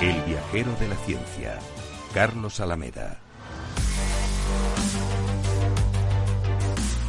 [0.00, 1.58] El viajero de la ciencia,
[2.14, 3.18] Carlos Alameda.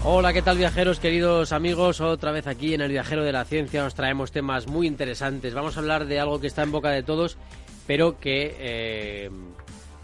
[0.04, 2.02] Hola, ¿qué tal viajeros, queridos amigos?
[2.02, 5.54] Otra vez aquí en el viajero de la ciencia os traemos temas muy interesantes.
[5.54, 7.38] Vamos a hablar de algo que está en boca de todos,
[7.86, 9.30] pero que, eh,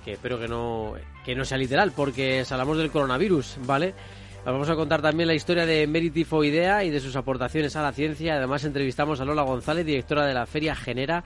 [0.06, 0.94] espero que no,
[1.26, 3.96] que no sea literal, porque hablamos del coronavirus, ¿vale?
[4.46, 7.94] Vamos a contar también la historia de Meritifo Idea y de sus aportaciones a la
[7.94, 8.36] ciencia.
[8.36, 11.24] Además, entrevistamos a Lola González, directora de la Feria Genera,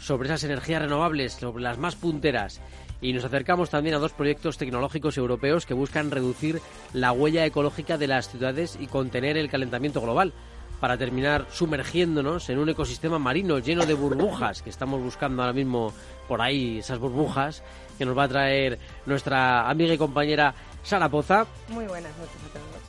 [0.00, 2.60] sobre esas energías renovables, sobre las más punteras.
[3.00, 6.60] Y nos acercamos también a dos proyectos tecnológicos europeos que buscan reducir
[6.92, 10.32] la huella ecológica de las ciudades y contener el calentamiento global
[10.80, 15.92] para terminar sumergiéndonos en un ecosistema marino lleno de burbujas que estamos buscando ahora mismo
[16.26, 17.62] por ahí, esas burbujas
[17.98, 21.46] que nos va a traer nuestra amiga y compañera Sara Poza.
[21.68, 22.79] Muy buenas noches a todos.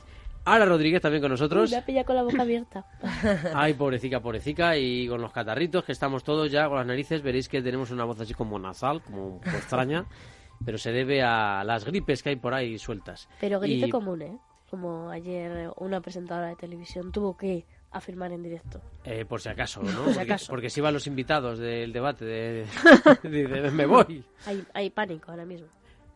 [0.46, 1.66] Ara Rodríguez también con nosotros.
[1.70, 2.86] Uy, me ha pillado con la boca abierta.
[3.54, 4.76] Ay, pobrecita, pobrecita.
[4.78, 8.06] Y con los catarritos, que estamos todos ya con las narices, veréis que tenemos una
[8.06, 10.06] voz así como nasal, como extraña.
[10.66, 13.28] pero se debe a las gripes que hay por ahí sueltas.
[13.40, 14.38] Pero gripe Y- común, ¿eh?
[14.70, 18.80] Como ayer una presentadora de televisión tuvo que afirmar en directo.
[19.04, 19.90] Eh, por si acaso, ¿no?
[20.06, 20.46] Por si Porque- acaso.
[20.50, 22.66] Porque, si van los invitados del debate de,
[23.24, 24.24] de- de- me voy.
[24.46, 25.68] Hay, hay pánico ahora mismo.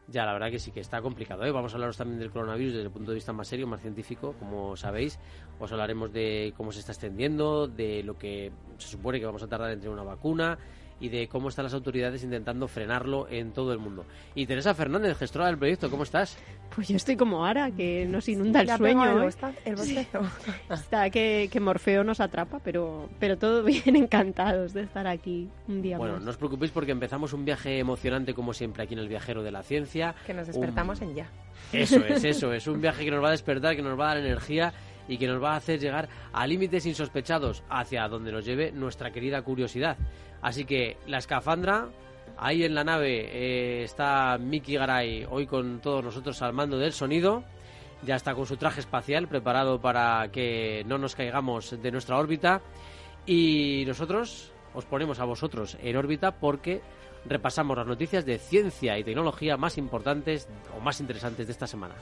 [0.07, 1.45] Ya, la verdad que sí que está complicado.
[1.45, 1.51] ¿eh?
[1.51, 4.35] Vamos a hablaros también del coronavirus desde el punto de vista más serio, más científico,
[4.37, 5.19] como sabéis.
[5.59, 9.47] Os hablaremos de cómo se está extendiendo, de lo que se supone que vamos a
[9.47, 10.59] tardar en tener una vacuna
[10.99, 14.05] y de cómo están las autoridades intentando frenarlo en todo el mundo.
[14.33, 16.37] Y Teresa Fernández, gestora del proyecto, ¿cómo estás?
[16.73, 19.03] Pues yo estoy como Ara, que nos inunda el sueño.
[19.11, 19.21] el ¿eh?
[19.25, 20.21] bosta- el bostezo.
[20.69, 25.81] Está que, que Morfeo nos atrapa, pero, pero todo bien, encantados de estar aquí un
[25.81, 26.23] día Bueno, más.
[26.23, 29.51] no os preocupéis porque empezamos un viaje emocionante como siempre aquí en el Viajero de
[29.51, 30.15] la Ciencia.
[30.25, 31.29] Que nos despertamos Un- en ya.
[31.73, 32.67] Eso es, eso es.
[32.67, 34.73] Un viaje que nos va a despertar, que nos va a dar energía
[35.07, 39.11] y que nos va a hacer llegar a límites insospechados hacia donde nos lleve nuestra
[39.11, 39.97] querida curiosidad.
[40.41, 41.89] Así que la escafandra,
[42.37, 46.93] ahí en la nave eh, está Miki Garay, hoy con todos nosotros al mando del
[46.93, 47.43] sonido.
[48.03, 52.61] Ya está con su traje espacial preparado para que no nos caigamos de nuestra órbita.
[53.25, 56.81] Y nosotros os ponemos a vosotros en órbita porque
[57.25, 60.47] repasamos las noticias de ciencia y tecnología más importantes
[60.77, 61.95] o más interesantes de esta semana.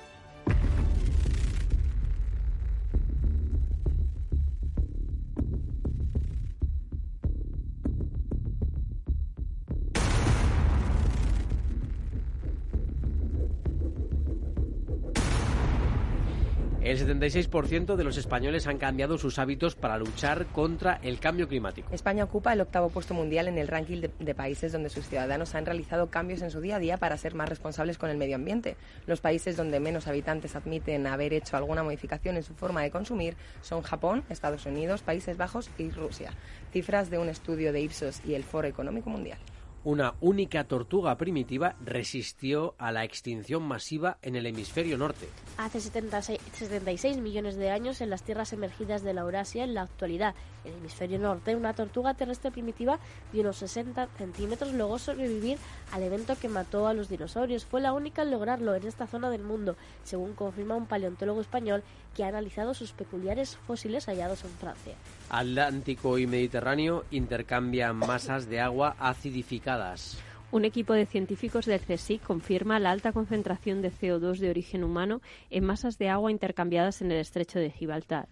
[17.24, 21.88] El 76% de los españoles han cambiado sus hábitos para luchar contra el cambio climático.
[21.94, 25.56] España ocupa el octavo puesto mundial en el ranking de, de países donde sus ciudadanos
[25.56, 28.36] han realizado cambios en su día a día para ser más responsables con el medio
[28.36, 28.76] ambiente.
[29.08, 33.38] Los países donde menos habitantes admiten haber hecho alguna modificación en su forma de consumir
[33.62, 36.34] son Japón, Estados Unidos, Países Bajos y Rusia.
[36.74, 39.40] Cifras de un estudio de Ipsos y el Foro Económico Mundial.
[39.86, 45.28] Una única tortuga primitiva resistió a la extinción masiva en el hemisferio norte.
[45.58, 49.82] Hace 76, 76 millones de años en las tierras emergidas de la Eurasia, en la
[49.82, 52.98] actualidad, en el hemisferio norte, una tortuga terrestre primitiva
[53.34, 55.58] de unos 60 centímetros logró sobrevivir
[55.92, 57.66] al evento que mató a los dinosaurios.
[57.66, 59.76] Fue la única en lograrlo en esta zona del mundo,
[60.06, 61.84] según confirma un paleontólogo español
[62.16, 64.96] que ha analizado sus peculiares fósiles hallados en Francia.
[65.34, 70.20] Atlántico y Mediterráneo intercambian masas de agua acidificadas.
[70.52, 75.22] Un equipo de científicos del CSIC confirma la alta concentración de CO2 de origen humano
[75.50, 78.28] en masas de agua intercambiadas en el estrecho de Gibraltar.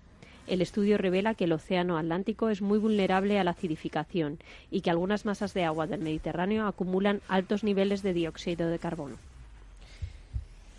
[0.45, 4.37] El estudio revela que el océano Atlántico es muy vulnerable a la acidificación
[4.69, 9.17] y que algunas masas de agua del Mediterráneo acumulan altos niveles de dióxido de carbono.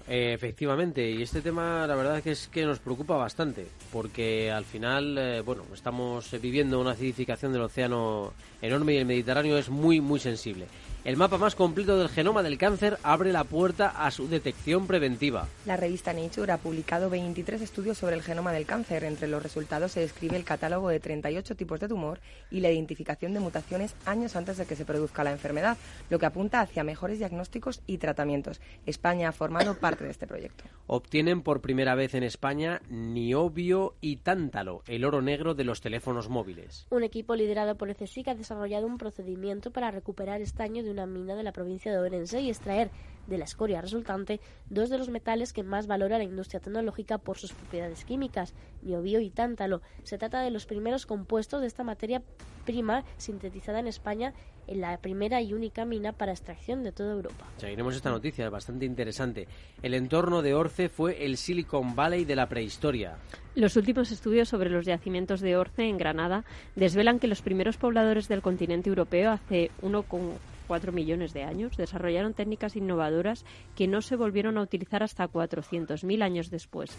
[0.08, 4.64] Eh, efectivamente, y este tema la verdad que es que nos preocupa bastante, porque al
[4.64, 10.00] final, eh, bueno, estamos viviendo una acidificación del océano enorme y el Mediterráneo es muy,
[10.00, 10.66] muy sensible.
[11.04, 15.49] El mapa más completo del genoma del cáncer abre la puerta a su detección preventiva.
[15.66, 19.02] La revista Nature ha publicado 23 estudios sobre el genoma del cáncer.
[19.02, 22.20] Entre los resultados se describe el catálogo de 38 tipos de tumor
[22.52, 25.76] y la identificación de mutaciones años antes de que se produzca la enfermedad,
[26.08, 28.60] lo que apunta hacia mejores diagnósticos y tratamientos.
[28.87, 30.62] España ha formado parte de este proyecto.
[30.87, 36.28] Obtienen por primera vez en España niobio y tántalo, el oro negro de los teléfonos
[36.28, 36.87] móviles.
[36.90, 41.06] Un equipo liderado por el CSIC ha desarrollado un procedimiento para recuperar estaño de una
[41.06, 42.90] mina de la provincia de Orense y extraer
[43.26, 47.38] de la escoria resultante dos de los metales que más valora la industria tecnológica por
[47.38, 49.80] sus propiedades químicas, niobio y tántalo.
[50.02, 52.22] Se trata de los primeros compuestos de esta materia
[52.64, 54.34] prima sintetizada en España
[54.68, 57.46] en la primera y única mina para extracción de toda Europa.
[57.56, 59.48] Seguiremos esta noticia, bastante interesante.
[59.82, 63.16] El entorno de Orce fue el Silicon Valley de la prehistoria.
[63.56, 66.44] Los últimos estudios sobre los yacimientos de Orce en Granada
[66.76, 70.51] desvelan que los primeros pobladores del continente europeo hace 1,4
[70.92, 73.44] millones de años desarrollaron técnicas innovadoras
[73.76, 76.90] que no se volvieron a utilizar hasta 400.000 años después.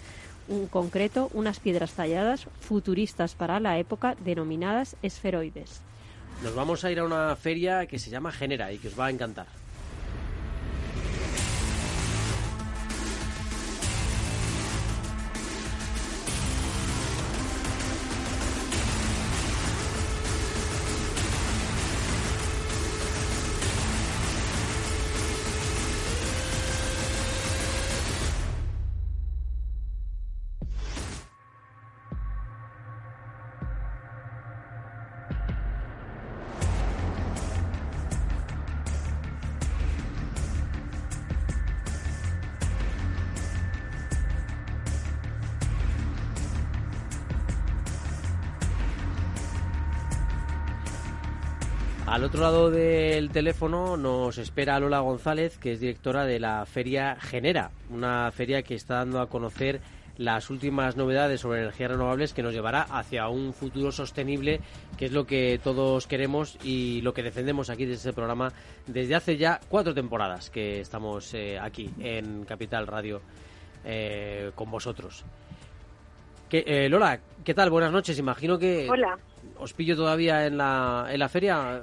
[0.50, 5.82] En concreto, unas piedras talladas futuristas para la época denominadas esferoides.
[6.44, 9.08] Nos vamos a ir a una feria que se llama Genera y que os va
[9.08, 9.63] a encantar.
[52.14, 57.18] Al otro lado del teléfono nos espera Lola González, que es directora de la Feria
[57.20, 59.82] Genera, una feria que está dando a conocer
[60.18, 64.62] las últimas novedades sobre energías renovables que nos llevará hacia un futuro sostenible,
[64.96, 68.54] que es lo que todos queremos y lo que defendemos aquí desde este programa
[68.86, 73.22] desde hace ya cuatro temporadas que estamos eh, aquí en Capital Radio
[73.84, 75.26] eh, con vosotros.
[76.48, 77.72] Que, eh, Lola, ¿qué tal?
[77.72, 78.20] Buenas noches.
[78.20, 79.18] Imagino que Hola.
[79.58, 81.82] os pillo todavía en la, en la feria.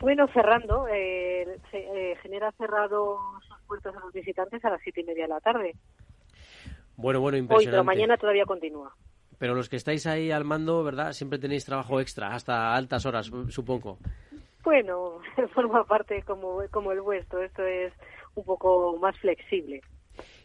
[0.00, 5.00] Bueno, cerrando, eh, se, eh, Genera cerrado sus puertas a los visitantes a las siete
[5.00, 5.74] y media de la tarde.
[6.96, 7.70] Bueno, bueno, Hoy, impresionante.
[7.70, 8.94] pero mañana todavía continúa.
[9.38, 11.12] Pero los que estáis ahí al mando, ¿verdad?
[11.12, 13.98] Siempre tenéis trabajo extra, hasta altas horas, supongo.
[14.64, 15.20] Bueno,
[15.54, 17.42] forma parte como, como el vuestro.
[17.42, 17.92] Esto es
[18.34, 19.82] un poco más flexible.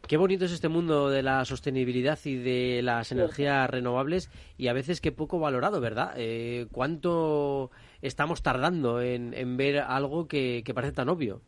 [0.08, 4.74] Qué bonito es este mundo de la sostenibilidad y de las energías renovables y a
[4.74, 6.14] veces que poco valorado, ¿verdad?
[6.18, 7.72] Eh, ¿Cuánto
[8.02, 11.42] estamos tardando en, en ver algo que, parece tan obvio?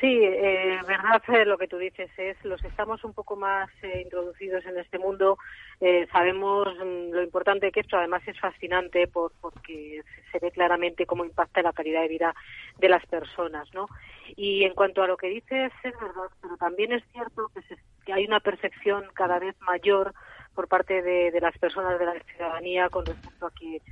[0.00, 3.68] Sí, eh, verdad eh, lo que tú dices es, los que estamos un poco más
[3.82, 5.36] eh, introducidos en este mundo,
[5.78, 10.00] eh, sabemos mm, lo importante que esto además es fascinante por, porque
[10.32, 12.34] se ve claramente cómo impacta la calidad de vida
[12.78, 13.88] de las personas, ¿no?
[14.36, 17.82] Y en cuanto a lo que dices, es verdad, pero también es cierto que, se-
[18.06, 20.14] que hay una percepción cada vez mayor
[20.54, 23.82] por parte de, las personas de la ciudadanía con respecto a que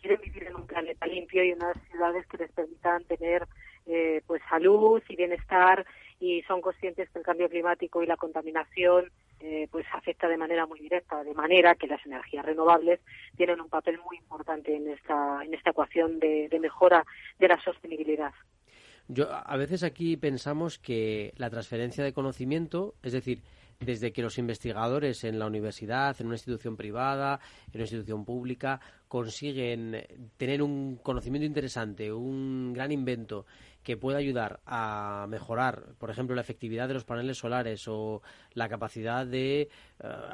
[0.00, 0.66] quieren vivir en un
[1.44, 3.46] y unas ciudades que les permitan tener
[3.86, 5.86] eh, pues salud y bienestar
[6.18, 10.66] y son conscientes que el cambio climático y la contaminación eh, pues afecta de manera
[10.66, 13.00] muy directa de manera que las energías renovables
[13.36, 17.04] tienen un papel muy importante en esta en esta ecuación de, de mejora
[17.38, 18.32] de la sostenibilidad.
[19.08, 23.40] Yo, a veces aquí pensamos que la transferencia de conocimiento, es decir,
[23.80, 28.80] desde que los investigadores en la universidad, en una institución privada, en una institución pública,
[29.08, 30.04] consiguen
[30.36, 33.46] tener un conocimiento interesante, un gran invento
[33.82, 38.20] que pueda ayudar a mejorar, por ejemplo, la efectividad de los paneles solares o
[38.52, 39.68] la capacidad de eh,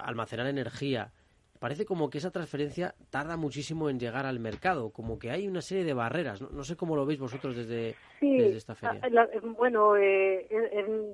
[0.02, 1.12] almacenar energía.
[1.62, 5.60] Parece como que esa transferencia tarda muchísimo en llegar al mercado, como que hay una
[5.60, 6.42] serie de barreras.
[6.42, 8.98] No, no sé cómo lo veis vosotros desde, Sí, desde esta feria.
[9.00, 10.44] ah, la- bueno, eh,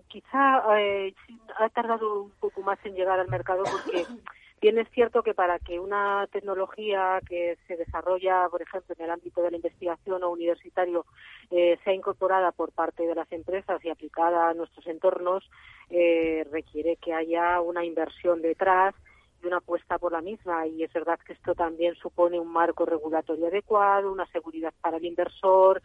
[0.09, 1.12] quizá eh,
[1.59, 4.07] ha tardado un poco más en llegar al mercado porque
[4.62, 9.11] bien es cierto que para que una tecnología que se desarrolla, por ejemplo, en el
[9.11, 11.05] ámbito de la investigación o universitario,
[11.50, 15.45] eh, sea incorporada por parte de las empresas y aplicada a nuestros entornos,
[15.90, 18.95] eh, requiere que haya una inversión detrás
[19.42, 20.66] y una apuesta por la misma.
[20.66, 25.04] Y es verdad que esto también supone un marco regulatorio adecuado, una seguridad para el
[25.04, 25.83] inversor,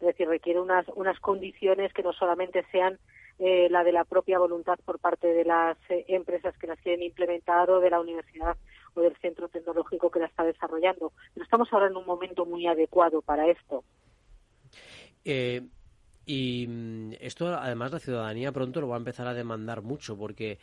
[0.00, 2.98] es decir, requiere unas, unas condiciones que no solamente sean
[3.38, 7.02] eh, la de la propia voluntad por parte de las eh, empresas que las quieren
[7.02, 8.56] implementar o de la universidad
[8.94, 11.12] o del centro tecnológico que la está desarrollando.
[11.34, 13.84] Pero estamos ahora en un momento muy adecuado para esto.
[15.24, 15.62] Eh,
[16.26, 20.58] y mm, esto, además, la ciudadanía pronto lo va a empezar a demandar mucho, porque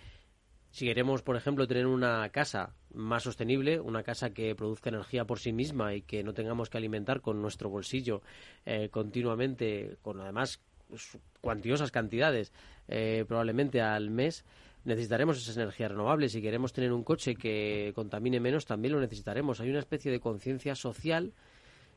[0.77, 5.39] si queremos, por ejemplo, tener una casa más sostenible, una casa que produzca energía por
[5.39, 8.21] sí misma y que no tengamos que alimentar con nuestro bolsillo
[8.63, 10.61] eh, continuamente, con además
[11.41, 12.53] cuantiosas cantidades,
[12.89, 14.45] eh, probablemente al mes,
[14.85, 16.33] necesitaremos esas energías renovables.
[16.33, 19.59] Si queremos tener un coche que contamine menos, también lo necesitaremos.
[19.59, 21.33] Hay una especie de conciencia social,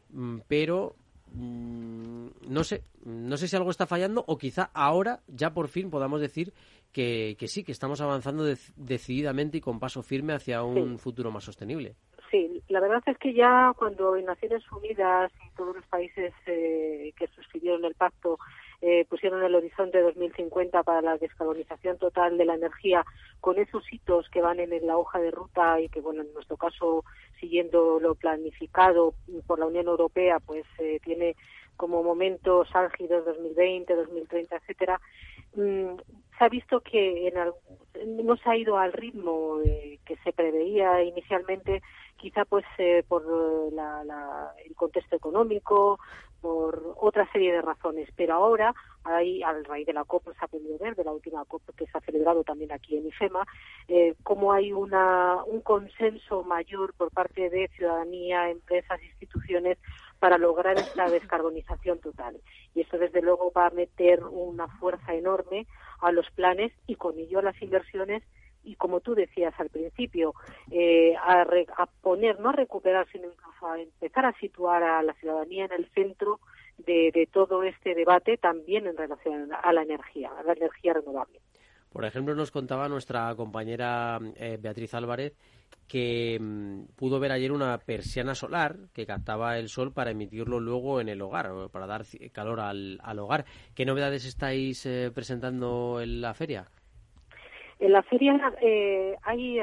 [0.09, 0.97] mm, pero
[1.35, 5.91] mm, no sé, no sé si algo está fallando o quizá ahora ya por fin
[5.91, 6.55] podamos decir
[6.93, 8.45] que, que sí, que estamos avanzando
[8.77, 11.95] decididamente y con paso firme hacia un futuro más sostenible.
[12.31, 17.13] Sí, la verdad es que ya cuando en Naciones Unidas y todos los países eh,
[17.19, 18.39] que suscribieron el pacto
[18.83, 23.05] eh, pusieron el horizonte 2050 para la descarbonización total de la energía
[23.41, 26.57] con esos hitos que van en la hoja de ruta y que, bueno, en nuestro
[26.57, 27.05] caso,
[27.41, 29.15] siguiendo lo planificado
[29.47, 31.37] por la Unión Europea, pues eh, tiene
[31.77, 35.01] como momentos álgidos 2020, 2030, etcétera,
[35.57, 35.97] mm,
[36.41, 41.03] se ha visto que en no se ha ido al ritmo eh, que se preveía
[41.03, 41.83] inicialmente,
[42.17, 46.01] quizá pues eh, por el contexto económico,
[46.41, 48.09] por otra serie de razones.
[48.17, 51.45] Pero ahora, hay, al raíz de la COP, se ha podido ver, de la última
[51.45, 53.47] COP que se ha celebrado también aquí en IFEMA,
[53.89, 59.77] eh, cómo hay una, un consenso mayor por parte de ciudadanía, empresas, instituciones
[60.21, 62.41] para lograr esta descarbonización total.
[62.75, 65.67] Y eso, desde luego, va a meter una fuerza enorme
[66.01, 68.23] a los planes y con ello a las inversiones
[68.63, 70.35] y como tú decías al principio,
[70.71, 71.47] eh, a,
[72.03, 73.29] poner, no a recuperar, sino
[73.63, 76.41] a empezar a situar a la ciudadanía en el centro
[76.79, 81.41] de, todo este debate también en relación a la energía, a la energía renovable.
[81.91, 85.35] Por ejemplo, nos contaba nuestra compañera eh, Beatriz Álvarez
[85.89, 91.01] que mm, pudo ver ayer una persiana solar que captaba el sol para emitirlo luego
[91.01, 93.45] en el hogar, para dar calor al, hogar.
[93.75, 96.69] ¿Qué novedades estáis eh, presentando en la feria?
[97.81, 99.59] En la feria eh, hay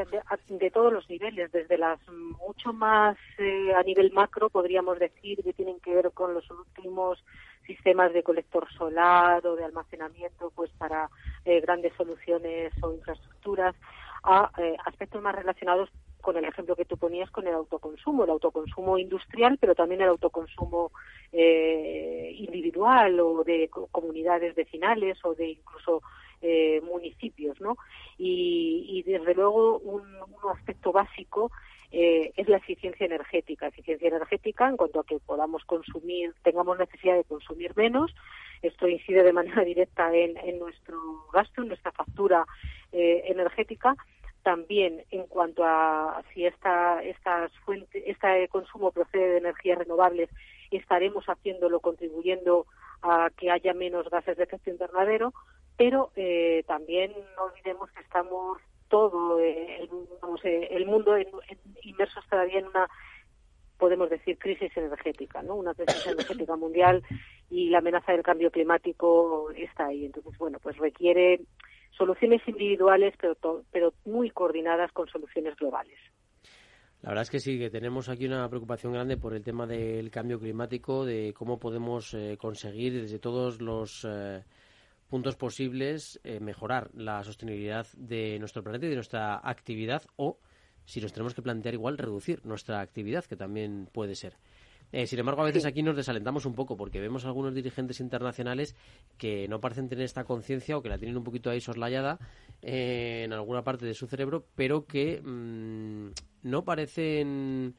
[0.50, 5.54] de, todos los niveles, desde las mucho más eh, a nivel macro, podríamos decir, que
[5.54, 7.24] tienen que ver con los últimos
[7.68, 11.10] sistemas de colector solar o de almacenamiento pues para
[11.46, 13.76] grandes soluciones o infraestructuras,
[14.24, 14.52] a
[14.86, 15.90] aspectos más relacionados
[16.28, 20.10] con el ejemplo que tú ponías con el autoconsumo, el autoconsumo industrial, pero también el
[20.10, 20.92] autoconsumo
[21.32, 26.02] eh, individual o de comunidades vecinales o de incluso
[26.42, 27.78] eh, municipios, ¿no?
[28.18, 30.04] Y, desde luego un,
[30.54, 31.52] aspecto básico
[31.92, 33.68] eh, es la eficiencia energética.
[33.68, 38.14] Eficiencia energética en cuanto a que podamos consumir, tengamos necesidad de consumir menos.
[38.62, 40.98] Esto incide de manera directa en, nuestro
[41.32, 42.46] gasto, en nuestra factura
[42.92, 43.96] energética
[44.48, 50.30] también en cuanto a si esta, estas fuentes, este consumo procede de energías renovables,
[50.72, 52.66] estaremos haciéndolo contribuyendo
[53.02, 55.34] a que haya menos gases de efecto invernadero,
[55.78, 59.90] pero eh, también no olvidemos que estamos todo eh, el,
[60.44, 61.28] eh, el mundo en,
[61.84, 62.90] inmersos todavía en una
[63.78, 65.56] podemos decir crisis energética, ¿no?
[65.56, 67.04] Una crisis energética mundial
[67.50, 70.06] y la amenaza del cambio climático está ahí.
[70.06, 71.42] Entonces, bueno, pues requiere
[71.96, 75.98] soluciones individuales, pero, pero muy coordinadas con soluciones globales.
[77.02, 80.10] La verdad es que sí, que tenemos aquí una preocupación grande por el tema del
[80.10, 84.44] cambio climático, de cómo podemos eh, conseguir desde todos los eh,
[85.10, 90.40] puntos posibles eh, mejorar la sostenibilidad de nuestro planeta y de nuestra actividad o,
[90.86, 94.38] si nos tenemos que plantear igual, reducir nuestra actividad, que también puede ser.
[94.92, 98.76] Eh, sin embargo, a veces aquí nos desalentamos un poco porque vemos algunos dirigentes internacionales
[99.18, 102.20] que no parecen tener esta conciencia o que la tienen un poquito ahí soslayada
[102.62, 106.12] eh, en alguna parte de su cerebro, pero que mm,
[106.44, 107.76] no parecen...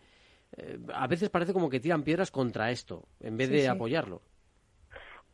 [0.56, 4.22] Eh, a veces parece como que tiran piedras contra esto en vez de apoyarlo.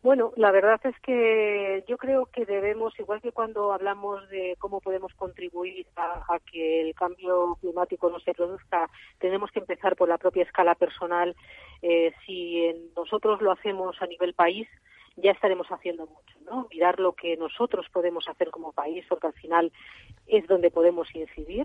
[0.04, 4.82] Bueno, la verdad es que yo creo que debemos, igual que cuando hablamos de cómo
[4.82, 10.18] podemos contribuir a, que el cambio climático no se produzca, tenemos que empezar por la
[10.18, 11.34] propia escala personal.
[11.80, 14.68] Eh, si nosotros lo hacemos a nivel país,
[15.16, 16.68] ya estaremos haciendo mucho, ¿no?
[16.70, 19.73] Mirar lo que nosotros podemos hacer como país, porque al final
[20.26, 21.64] es donde podemos incidir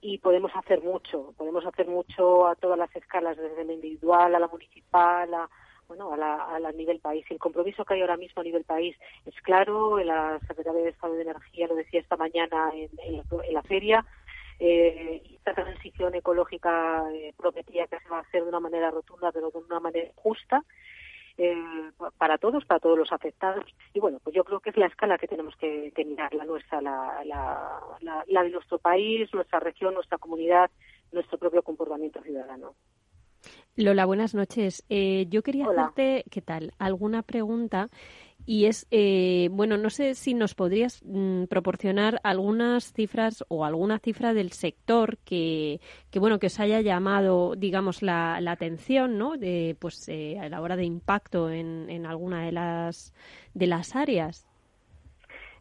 [0.00, 1.34] y podemos hacer mucho.
[1.36, 5.50] Podemos hacer mucho a todas las escalas, desde la individual a la municipal, a
[5.88, 7.24] bueno, a, la, a, nivel país.
[7.30, 9.98] El compromiso que hay ahora mismo a nivel país es claro.
[9.98, 12.90] La Secretaría de Estado de Energía lo decía esta mañana en,
[13.52, 14.04] la, feria.
[14.58, 19.32] Eh, esta transición ecológica eh, prometía que se va a hacer de una manera rotunda,
[19.32, 20.62] pero de una manera justa.
[21.36, 23.64] eh, para todos, para todos los afectados.
[23.92, 26.80] Y bueno, pues yo creo que es la escala que tenemos que, mirar, la nuestra,
[26.80, 30.70] la, la, la, de nuestro país, nuestra región, nuestra comunidad,
[31.12, 32.74] nuestro propio comportamiento ciudadano.
[33.76, 34.84] Lola, buenas noches.
[34.88, 36.72] Eh, yo quería hacerte, ¿qué tal?
[36.78, 37.88] Alguna pregunta
[38.46, 43.98] y es, eh, bueno, no sé si nos podrías mm, proporcionar algunas cifras o alguna
[43.98, 49.36] cifra del sector que, que bueno, que os haya llamado, digamos, la, la atención, ¿no?
[49.36, 53.14] De, pues, eh, a la hora de impacto en, en alguna de las,
[53.54, 54.46] de las áreas.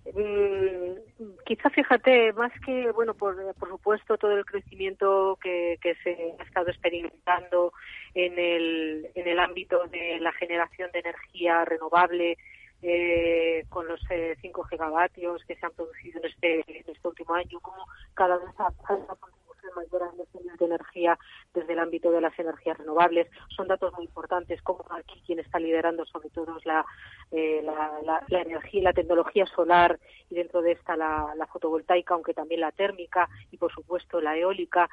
[0.06, 6.44] Mm, quizá fíjate, más que, bueno, por, por supuesto, todo el crecimiento que, se ha
[6.44, 7.72] estado experimentando
[8.14, 12.38] en el, en el ámbito de la generación de energía renovable,
[12.82, 17.34] eh, con los 5 eh, gigavatios que se han producido en este, en este último
[17.34, 18.50] año, como cada vez
[18.90, 19.16] una
[19.63, 21.17] a los de energía
[21.53, 23.27] desde el ámbito de las energías renovables.
[23.55, 26.86] Son datos muy importantes, como aquí quien está liderando sobre todo la,
[27.32, 32.13] eh, la, la, energía y la tecnología solar y dentro de esta la, la fotovoltaica,
[32.13, 34.89] aunque también la térmica y por supuesto la eólica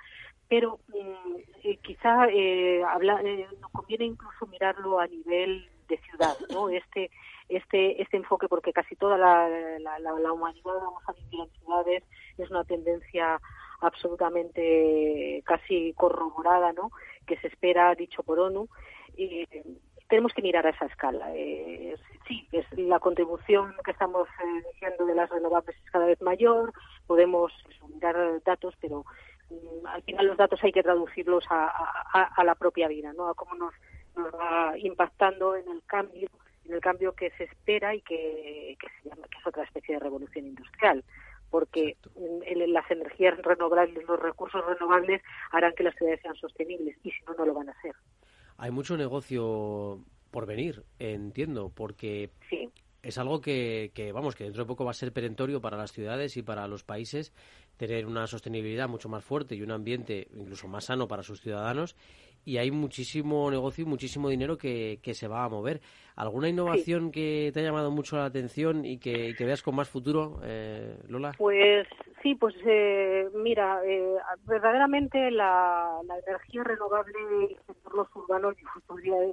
[0.50, 6.36] pero mm, eh, quizá eh, habla, eh, nos conviene incluso mirarlo a nivel de ciudad,
[6.50, 6.68] ¿no?
[6.68, 7.10] Este
[7.48, 9.48] este, este enfoque, porque casi toda la,
[9.80, 12.04] la, humanidad vamos a vivir en ciudades,
[12.38, 13.40] es una tendencia
[13.80, 16.90] absolutamente casi corroborada, ¿no?
[17.26, 18.68] Que se espera, dicho por ONU.
[19.16, 19.46] Y
[20.08, 21.30] tenemos que mirar a esa escala.
[21.34, 21.94] Eh,
[22.26, 26.72] sí, es la contribución que estamos eh, diciendo de las renovables es cada vez mayor.
[27.06, 27.52] Podemos
[27.94, 29.04] mirar datos, pero
[29.50, 33.28] mm, al final los datos hay que traducirlos a, la propia vida, ¿no?
[33.28, 33.74] A cómo nos,
[34.16, 36.28] nos va impactando en el cambio
[36.68, 40.46] el cambio que se espera y que, se llama, que es otra especie de revolución
[40.46, 41.04] industrial
[41.50, 41.96] porque
[42.56, 47.34] las energías renovables, los recursos renovables harán que las ciudades sean sostenibles y si no,
[47.34, 47.94] no lo van a hacer.
[48.56, 52.30] Hay mucho negocio por venir, entiendo, porque
[53.02, 55.92] es algo que, que, vamos, que dentro de poco va a ser perentorio para las
[55.92, 57.32] ciudades y para los países
[57.76, 61.96] tener una sostenibilidad mucho más fuerte y un ambiente incluso más sano para sus ciudadanos
[62.44, 65.80] y hay muchísimo negocio y muchísimo dinero que, que se va a mover.
[66.20, 70.38] ¿Alguna innovación que te ha llamado mucho la atención y que, veas con más futuro,
[70.44, 71.32] eh, Lola?
[71.38, 71.88] Pues
[72.22, 77.14] sí, pues eh, mira, eh, verdaderamente la, energía renovable
[77.46, 78.54] en los urbanos,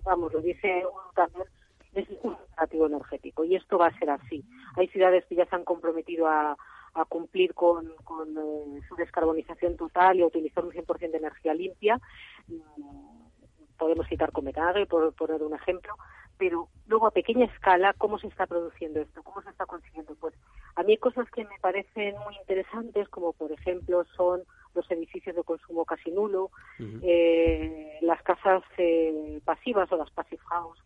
[0.06, 1.48] vamos, lo dice uno también,
[1.94, 4.46] es un alternativo energético y esto va a ser así.
[4.78, 6.56] Hay ciudades que ya se han comprometido a,
[6.98, 11.54] a cumplir con, con eh, su descarbonización total y a utilizar un 100% de energía
[11.54, 12.00] limpia.
[12.48, 13.18] Mm,
[13.78, 15.94] podemos citar Copenhague, por poner un ejemplo,
[16.38, 19.22] pero luego a pequeña escala, ¿cómo se está produciendo esto?
[19.22, 20.16] ¿Cómo se está consiguiendo?
[20.16, 20.34] Pues
[20.76, 24.42] a mí hay cosas que me parecen muy interesantes, como por ejemplo son
[24.74, 30.80] los edificios de consumo casi nulo, eh, las casas eh, pasivas o las passive house,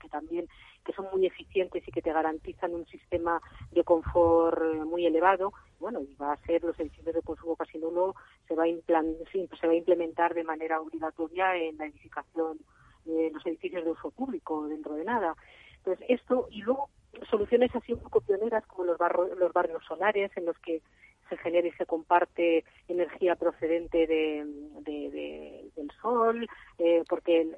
[0.00, 0.48] que también
[0.88, 5.52] que son muy eficientes y que te garantizan un sistema de confort eh, muy elevado.
[5.78, 8.14] Bueno, y va a ser los edificios de consumo casi nulo,
[8.48, 12.58] se va a, se va a implementar de manera obligatoria en la edificación
[13.04, 15.36] de los edificios de uso público dentro de nada.
[15.76, 16.88] Entonces, esto, y luego
[17.28, 18.98] soluciones así un poco pioneras como los,
[19.36, 20.80] los barrios solares en los que
[21.28, 24.44] se genera y se comparte energía procedente de,
[24.84, 27.50] del sol, eh, porque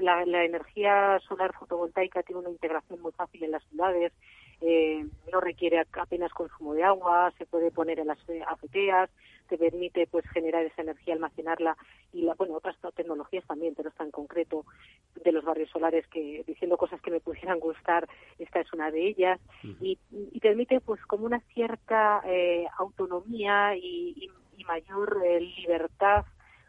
[0.00, 4.12] la, energía solar fotovoltaica tiene una integración muy fácil en las ciudades,
[4.60, 9.10] eh, no requiere apenas consumo de agua, se puede poner en las azoteas,
[9.46, 11.76] te permite pues generar esa energía, almacenarla
[12.12, 14.64] y la, bueno, otras tecnologías también, pero está en concreto
[15.24, 19.06] de los barrios solares que diciendo cosas que me pudieran gustar, esta es una de
[19.06, 19.40] ellas.
[19.80, 24.30] Y, y, permite pues como una cierta eh, autonomía y,
[24.66, 26.24] mayor eh, libertad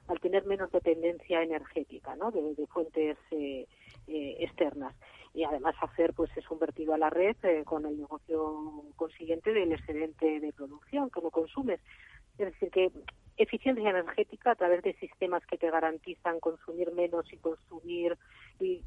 [0.08, 2.30] al tener menos dependencia energética, ¿no?
[2.30, 3.66] De, fuentes eh,
[4.08, 4.94] externas.
[5.34, 7.36] Y además hacer pues es un vertido a la red
[7.66, 11.80] con el negocio consiguiente del excedente de producción no consumes
[12.38, 12.92] es decir, que
[13.38, 18.18] eficiencia energética a través de sistemas que te garantizan consumir menos y consumir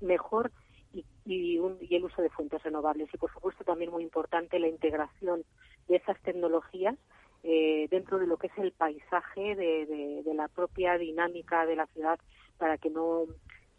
[0.01, 0.51] mejor
[0.93, 3.09] y, y, el uso de fuentes renovables.
[3.13, 5.45] Y, por supuesto, también muy importante la integración
[5.89, 6.97] de esas tecnologías
[7.43, 12.19] eh, dentro de lo que es el paisaje de, la propia dinámica de la ciudad
[12.59, 13.25] para que no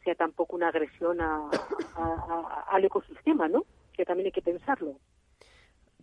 [0.03, 3.65] sea tampoco una agresión al ecosistema, ¿no?
[3.93, 4.95] Que también hay que pensarlo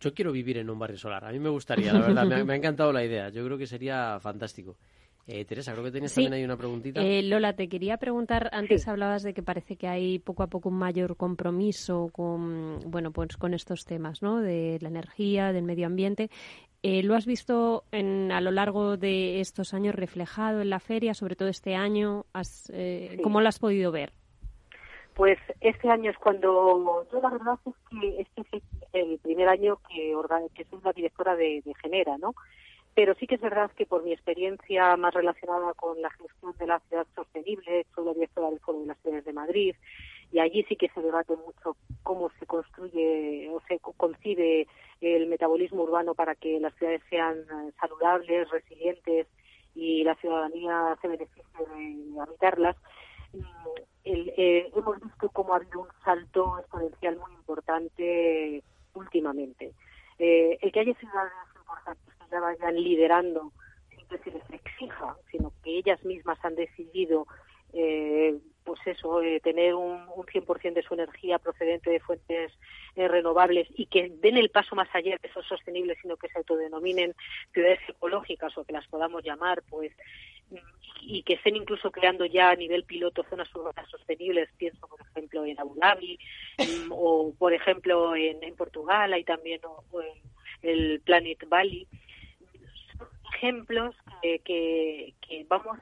[0.01, 1.25] yo quiero vivir en un barrio solar.
[1.25, 2.45] A mí me gustaría, la verdad.
[2.45, 3.29] me, ha, encantado la idea.
[3.31, 4.77] Yo creo que sería fantástico.
[5.27, 7.03] Eh, Teresa, creo que tenías también ahí una preguntita.
[7.03, 10.71] Eh, Lola, te quería preguntar, antes hablabas de que parece que hay poco a poco
[10.71, 14.41] un mayor compromiso con, bueno, pues con estos temas, ¿no?
[14.41, 16.31] De la energía, del medio ambiente.
[16.83, 21.13] Eh, ¿Lo has visto en, a lo largo de estos años reflejado en la feria,
[21.13, 22.25] sobre todo este año?
[23.23, 24.13] ¿Cómo lo has podido ver?
[25.19, 29.81] Pues este año es cuando, yo la verdad es que este es el primer año
[29.89, 30.15] que,
[30.55, 32.37] que soy la directora de, de Genera, ¿no?
[32.95, 36.69] Pero sí que es verdad que por mi experiencia más relacionada con la gestión de
[36.69, 39.75] la ciudad sostenible, soy la directora del Foro de las Ciudades de Madrid,
[40.31, 44.69] y allí sí que se debate mucho cómo se construye o se concibe
[45.01, 49.27] el metabolismo urbano para que las ciudades sean eh, saludables, resilientes
[49.75, 51.43] y la ciudadanía se beneficie
[51.75, 52.77] de habitarlas.
[54.09, 58.63] Mm, eh, hemos visto cómo ha habido un salto exponencial muy importante
[58.95, 59.75] últimamente.
[60.19, 63.53] Eh, el que haya ciudades importantes que ya vayan liderando
[63.91, 67.27] sin que se les exija, sino que ellas mismas han decidido
[67.75, 68.39] eh,
[68.69, 72.53] pues eso, eh, tener un, un 100% de su energía procedente de fuentes
[72.97, 76.37] eh, renovables y que den el paso más allá de esos sostenibles, sino que se
[76.37, 77.15] autodenominen
[77.55, 79.91] ciudades ecológicas o que las podamos llamar, pues
[81.01, 85.47] y que estén incluso creando ya a nivel piloto zonas urbanas sostenibles, pienso por ejemplo
[85.47, 86.19] en Abu Dhabi
[86.59, 90.21] mm, o por ejemplo en, en Portugal, hay también o, en
[90.61, 91.87] el Planet Valley.
[93.35, 95.79] ejemplos que, que, que vamos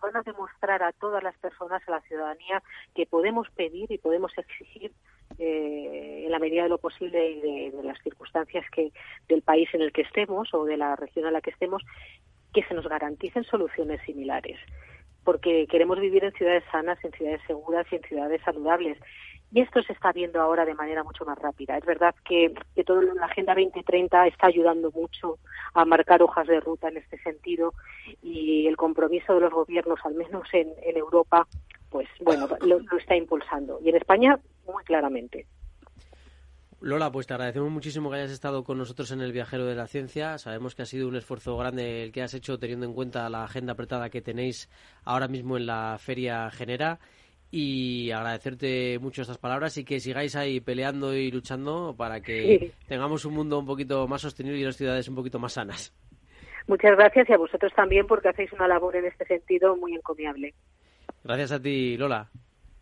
[0.00, 2.62] van a demostrar a todas las personas, a la ciudadanía,
[2.94, 4.92] que podemos pedir y podemos exigir
[5.38, 8.92] eh, en la medida de lo posible y de, las circunstancias que
[9.28, 11.82] del país en el que estemos o de la región en la que estemos,
[12.52, 14.58] que se nos garanticen soluciones similares.
[15.24, 18.98] Porque queremos vivir en ciudades sanas, en ciudades seguras y en ciudades saludables.
[19.50, 21.78] Y esto se está viendo ahora de manera mucho más rápida.
[21.78, 22.52] Es verdad que,
[22.84, 25.38] toda la Agenda 2030 está ayudando mucho
[25.74, 27.72] a marcar hojas de ruta en este sentido
[28.22, 31.46] y el compromiso de los gobiernos, al menos en, en Europa,
[31.88, 33.78] pues bueno, lo, lo está impulsando.
[33.82, 35.46] Y en España, muy claramente.
[36.80, 39.88] Lola, pues te agradecemos muchísimo que hayas estado con nosotros en el Viajero de la
[39.88, 40.38] Ciencia.
[40.38, 43.42] Sabemos que ha sido un esfuerzo grande el que has hecho teniendo en cuenta la
[43.42, 44.68] agenda apretada que tenéis
[45.04, 47.00] ahora mismo en la Feria Genera
[47.50, 53.24] y agradecerte mucho estas palabras y que sigáis ahí peleando y luchando para que tengamos
[53.24, 55.94] un mundo un poquito más sostenible y las ciudades un poquito más sanas.
[56.66, 60.54] Muchas gracias y a vosotros también porque hacéis una labor en este sentido muy encomiable.
[61.24, 62.28] Gracias a ti, Lola.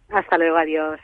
[0.08, 1.00] Hasta luego, adiós.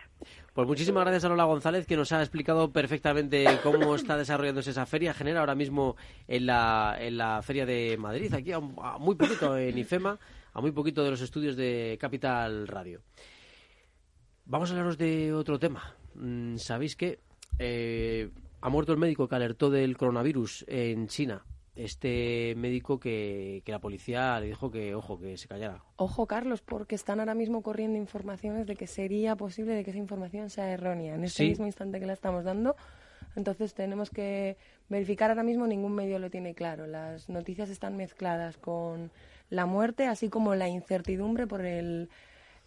[0.52, 4.84] Pues muchísimas gracias a Lola González que nos ha explicado perfectamente cómo está desarrollándose esa
[4.84, 5.14] feria.
[5.14, 5.96] Genera ahora mismo
[6.28, 10.18] en la, en la Feria de Madrid, aquí a, a muy poquito en IFEMA,
[10.52, 13.00] a muy poquito de los estudios de Capital Radio.
[14.52, 15.96] Vamos a hablaros de otro tema.
[16.14, 17.20] Mm, ¿Sabéis que
[17.58, 18.28] eh,
[18.60, 21.46] ha muerto el médico que alertó del coronavirus en China?
[21.74, 25.82] Este médico que, que, la policía le dijo que, ojo, que se callara.
[25.96, 29.98] Ojo, Carlos, porque están ahora mismo corriendo informaciones de que sería posible de que esa
[29.98, 31.14] información sea errónea.
[31.14, 31.48] En este Sí.
[31.48, 32.76] mismo instante que la estamos dando,
[33.36, 34.58] entonces tenemos que
[34.90, 36.86] verificar ahora mismo, ningún medio lo tiene claro.
[36.86, 39.12] Las noticias están mezcladas con
[39.48, 42.10] la muerte, así como la incertidumbre por el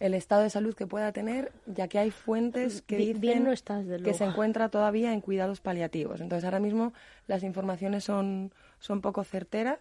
[0.00, 3.52] el estado de salud que pueda tener, ya que hay fuentes que dicen bien no
[3.52, 6.20] está, desde que se encuentra todavía en cuidados paliativos.
[6.20, 6.92] Entonces, ahora mismo
[7.26, 9.78] las informaciones son, son poco certeras,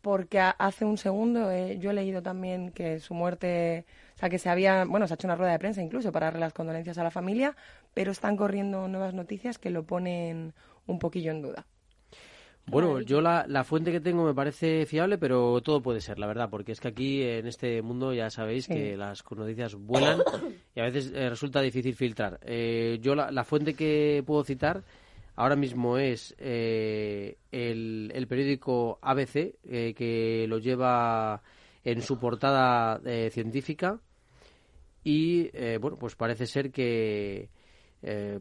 [0.00, 3.84] porque a- hace un segundo eh, yo he leído también que su muerte,
[4.16, 6.26] o sea, que se había, bueno, se ha hecho una rueda de prensa incluso para
[6.26, 7.56] darle las condolencias a la familia,
[7.94, 10.54] pero están corriendo nuevas noticias que lo ponen
[10.86, 11.66] un poquillo en duda.
[12.70, 16.26] Bueno, yo la, la fuente que tengo me parece fiable, pero todo puede ser, la
[16.26, 18.74] verdad, porque es que aquí en este mundo ya sabéis Sí.
[18.74, 20.18] que las noticias vuelan
[20.74, 22.38] y a veces eh, resulta difícil filtrar.
[22.42, 24.82] Eh, yo la, la fuente que puedo citar
[25.36, 31.42] ahora mismo es eh, el, el periódico ABC, eh, que lo lleva
[31.84, 34.00] en su portada eh, científica
[35.04, 37.48] y, eh, bueno, pues parece ser que...
[38.02, 38.38] eh,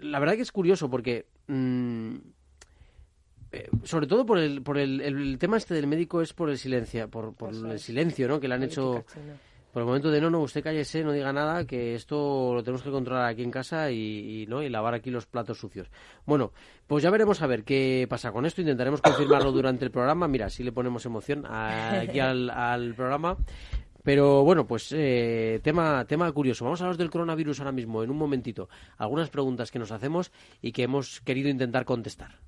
[0.00, 1.26] la verdad que es curioso porque...
[1.46, 2.16] mm,
[3.52, 6.58] eh, sobre todo por el, por el, el tema este del médico es por el
[6.58, 8.40] silencio, por, por el silencio, ¿no?
[8.40, 9.04] Que le han hecho
[9.72, 12.82] por el momento de no, no, usted cállese, no diga nada, que esto lo tenemos
[12.82, 15.88] que controlar aquí en casa y, y, no y lavar aquí los platos sucios.
[16.26, 16.52] Bueno,
[16.86, 18.60] pues ya veremos a ver qué pasa con esto.
[18.60, 20.28] Intentaremos confirmarlo durante el programa.
[20.28, 23.36] Mira, si le ponemos emoción a- aquí al, al programa.
[24.04, 26.64] Pero bueno, pues eh, tema, tema curioso.
[26.64, 28.68] Vamos a hablar del coronavirus ahora mismo, en un momentito.
[28.98, 32.40] Algunas preguntas que nos hacemos y que hemos querido intentar contestar.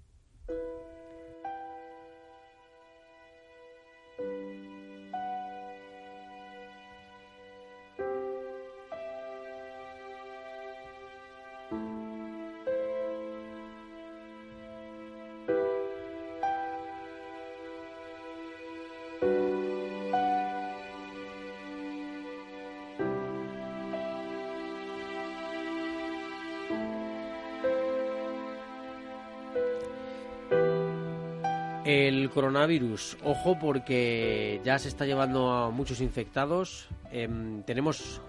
[32.55, 36.87] Coronavirus, ojo porque ya se está llevando a muchos infectados.
[37.11, 38.21] Em, tenemos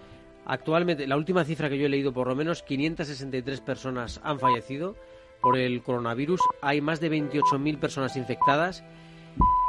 [0.48, 4.96] Actualmente, la última cifra que yo he leído, por lo menos 563 personas han fallecido
[5.42, 6.40] por el coronavirus.
[6.62, 8.84] Hay más de 28.000 personas infectadas.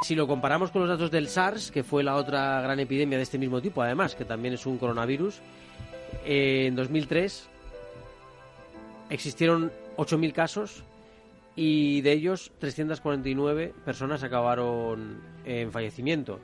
[0.02, 3.22] Si lo comparamos con los datos del SARS, que fue la otra gran epidemia de
[3.22, 5.40] este mismo tipo, además, que también es un coronavirus,
[6.26, 7.48] en 2003
[9.08, 10.84] existieron 8.000 casos
[11.56, 16.38] y de ellos 349 personas acabaron en fallecimiento.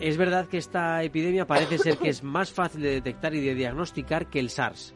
[0.00, 3.54] Es verdad que esta epidemia parece ser que es más fácil de detectar y de
[3.54, 4.94] diagnosticar que el SARS,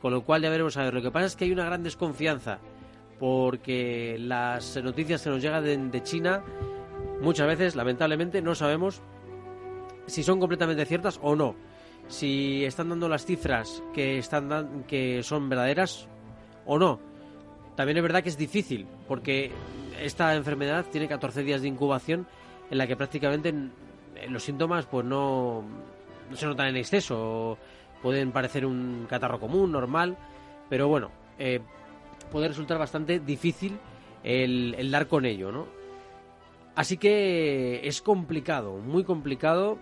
[0.00, 0.94] con lo cual ya veremos a ver.
[0.94, 2.60] Lo que pasa es que hay una gran desconfianza
[3.18, 6.44] porque las noticias que nos llegan de, China
[7.20, 9.02] muchas veces, lamentablemente, no sabemos
[10.06, 11.56] si son completamente ciertas o no.
[12.08, 16.08] Si están dando las cifras que, están que son verdaderas
[16.64, 17.00] o no.
[17.76, 19.52] También es verdad que es difícil, porque
[20.02, 22.26] esta enfermedad tiene 14 días de incubación
[22.70, 23.54] en la que prácticamente
[24.28, 25.62] los síntomas pues no,
[26.34, 27.58] se notan en exceso.
[28.02, 30.16] Pueden parecer un catarro común, normal,
[30.68, 31.60] pero bueno, eh,
[32.32, 33.78] puede resultar bastante difícil
[34.24, 35.66] el, el dar con ello, ¿no?
[36.74, 39.78] Así que es complicado, muy complicado.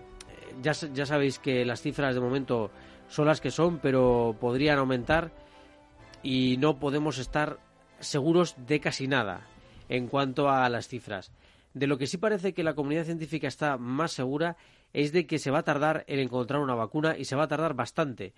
[0.61, 2.71] Ya, ya sabéis que las cifras de momento
[3.09, 5.31] son las que son, pero podrían aumentar
[6.23, 7.59] y no podemos estar
[7.99, 9.47] seguros de casi nada
[9.89, 11.31] en cuanto a las cifras.
[11.73, 14.55] De lo que sí parece que la comunidad científica está más segura
[14.93, 17.47] es de que se va a tardar en encontrar una vacuna y se va a
[17.47, 18.33] tardar bastante.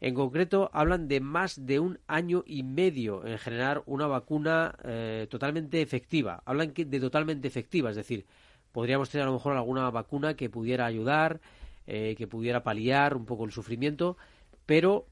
[0.00, 5.26] En concreto, hablan de más de un año y medio en generar una vacuna eh,
[5.30, 6.42] totalmente efectiva.
[6.44, 8.26] Hablan de totalmente efectiva, es decir,
[8.72, 11.40] podríamos tener a lo mejor alguna vacuna que pudiera ayudar,
[11.86, 14.16] eh, que pudiera paliar un poco el sufrimiento,
[14.66, 15.06] pero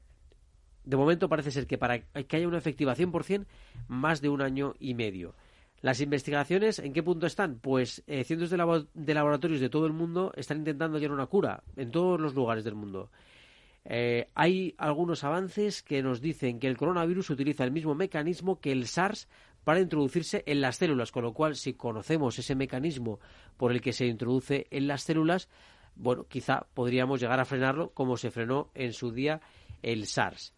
[0.85, 3.47] de momento parece ser que para que haya una efectiva 100%,
[3.89, 5.35] más de un año y medio.
[5.83, 7.59] Las investigaciones, ¿en qué punto están?
[7.59, 11.91] Pues eh, cientos de, laboratorios de todo el mundo están intentando hallar una cura en
[11.91, 13.11] todos los lugares del mundo.
[13.87, 18.73] Eh, hay algunos avances que nos dicen que el coronavirus utiliza el mismo mecanismo que
[18.73, 19.27] el SARS
[19.65, 23.19] para introducirse en las células, con lo cual si conocemos ese mecanismo
[23.57, 25.49] por el que se introduce en las células,
[25.95, 29.41] bueno, quizá podríamos llegar a frenarlo como se frenó en su día
[29.83, 30.55] el SARS.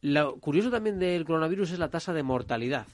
[0.00, 2.86] Lo curioso también del coronavirus es la tasa de mortalidad.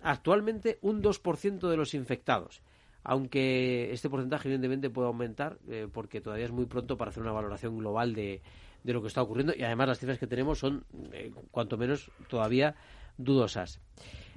[0.00, 2.62] Actualmente un 2% de los infectados,
[3.02, 7.32] aunque este porcentaje evidentemente puede aumentar eh, porque todavía es muy pronto para hacer una
[7.32, 8.40] valoración global de,
[8.82, 12.10] de, lo que está ocurriendo y además las cifras que tenemos son eh, cuanto menos
[12.28, 12.74] todavía
[13.18, 13.80] dudosas.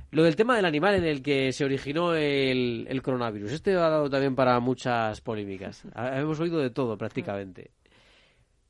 [0.09, 3.53] Lo del tema del animal en el que se originó el, el coronavirus.
[3.53, 5.85] Este ha dado también para muchas polémicas.
[5.95, 7.71] Hemos oído de todo prácticamente.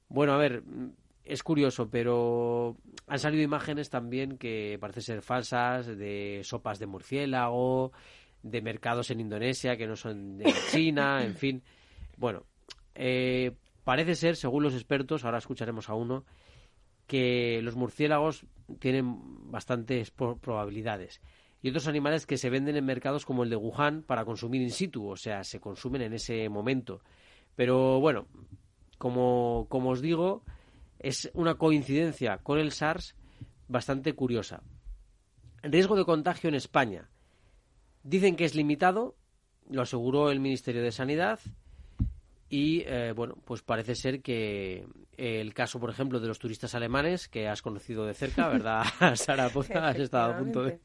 [0.08, 0.62] Bueno, a ver,
[1.24, 7.92] es curioso, pero han salido imágenes también que parecen ser falsas de sopas de murciélago,
[8.44, 11.64] de mercados en Indonesia que no son de China, en fin.
[12.18, 12.46] Bueno,
[12.96, 13.52] eh,
[13.84, 16.26] parece ser, según los expertos, ahora escucharemos a uno,
[17.08, 18.46] que los murciélagos
[18.80, 21.22] tienen bastantes probabilidades.
[21.62, 24.72] Y otros animales que se venden en mercados como el de Wuhan para consumir in
[24.72, 27.02] situ, o sea, se consumen en ese momento.
[27.56, 28.28] Pero bueno,
[28.98, 30.44] como, como os digo,
[31.02, 33.16] es una coincidencia con el SARS
[33.68, 34.62] bastante curiosa.
[35.64, 37.10] Riesgo de contagio en España.
[38.04, 39.16] Dicen que es limitado,
[39.70, 41.40] lo aseguró el Ministerio de Sanidad
[42.50, 44.86] y eh, bueno, pues parece ser que
[45.18, 48.84] el caso, por ejemplo, de los turistas alemanes que has conocido de cerca, ¿verdad,
[49.16, 49.88] Sara Poza?
[49.88, 50.80] Has estado a punto de...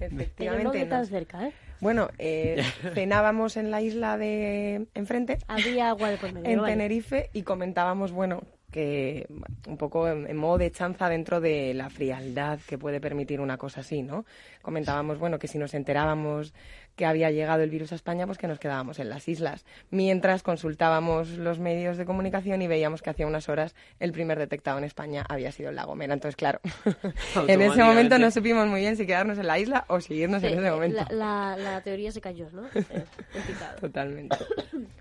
[0.00, 0.86] Efectivamente.
[0.86, 1.52] no cerca, ¿eh?
[1.80, 2.62] Bueno, eh,
[2.94, 5.38] cenábamos en la isla de enfrente.
[5.48, 6.48] Había agua de por medio.
[6.48, 8.42] En Tenerife y comentábamos, bueno,
[8.76, 9.26] que
[9.66, 13.80] un poco en, modo de chanza dentro de la frialdad que puede permitir una cosa
[13.80, 14.26] así, ¿no?
[14.60, 16.52] Comentábamos, bueno, que si nos enterábamos
[16.96, 19.64] que había llegado el virus a España, pues que nos quedábamos en las islas.
[19.90, 24.78] Mientras consultábamos los medios de comunicación y veíamos que hacía unas horas el primer detectado
[24.78, 26.14] en España había sido el lago Mera.
[26.14, 26.60] Entonces, claro,
[27.46, 30.58] en ese momento no supimos muy bien si quedarnos en la isla o seguirnos en
[30.58, 31.04] ese momento.
[31.10, 32.62] La, teoría se cayó, ¿no?
[33.80, 34.36] Totalmente.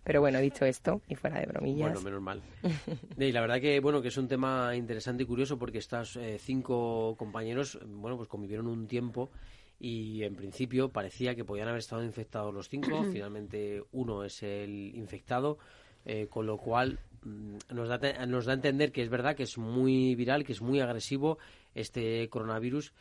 [0.03, 1.93] Pero bueno, dicho esto, y fuera de bromillas.
[1.93, 2.41] Bueno, menos mal.
[3.17, 6.37] Y la verdad que, bueno, que es un tema interesante y curioso porque estos eh,
[6.39, 9.31] cinco compañeros, bueno, pues convivieron un tiempo
[9.85, 14.95] y en principio parecía que podían haber estado infectados los cinco, finalmente uno es el
[14.95, 15.59] infectado,
[16.05, 19.43] eh, con lo cual mm, nos da, nos da a entender que es verdad que
[19.43, 21.37] es muy viral, que es muy agresivo
[21.75, 22.93] este coronavirus,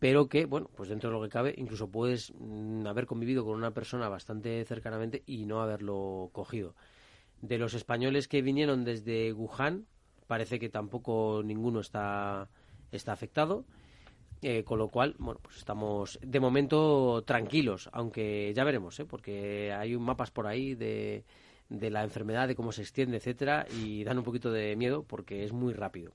[0.00, 3.54] pero que, bueno, pues dentro de lo que cabe, incluso puedes mm, haber convivido con
[3.54, 6.74] una persona bastante cercanamente y no haberlo cogido.
[7.40, 9.86] De los españoles que vinieron desde Wuhan,
[10.26, 12.48] parece que tampoco ninguno está,
[12.90, 13.64] está afectado.
[14.42, 19.04] Eh, con lo cual, bueno, pues estamos de momento tranquilos, aunque ya veremos, ¿eh?
[19.04, 21.24] porque hay un mapas por ahí de,
[21.68, 25.44] de la enfermedad, de cómo se extiende, etcétera, y dan un poquito de miedo porque
[25.44, 26.12] es muy rápido.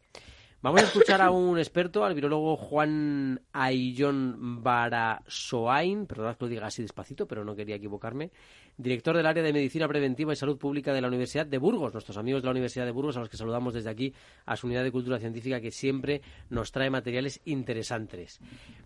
[0.65, 6.65] Vamos a escuchar a un experto, al virólogo Juan Aillón Barasoain, perdonad que lo diga
[6.65, 8.31] así despacito, pero no quería equivocarme,
[8.77, 12.17] director del área de Medicina Preventiva y Salud Pública de la Universidad de Burgos, nuestros
[12.17, 14.13] amigos de la Universidad de Burgos, a los que saludamos desde aquí,
[14.45, 18.39] a su unidad de cultura científica que siempre nos trae materiales interesantes.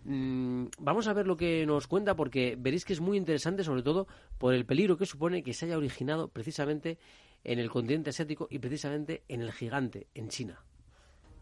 [0.04, 3.82] Mm, vamos a ver lo que nos cuenta porque veréis que es muy interesante, sobre
[3.82, 4.06] todo
[4.38, 6.98] por el peligro que supone que se haya originado precisamente
[7.44, 10.62] en el continente asiático y precisamente en el gigante, en China.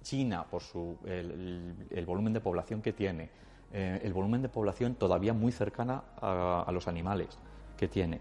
[0.02, 3.30] China, por su, el, volumen de población que tiene,
[3.72, 7.38] eh, el volumen de población todavía muy cercana a, los animales
[7.76, 8.20] que tiene,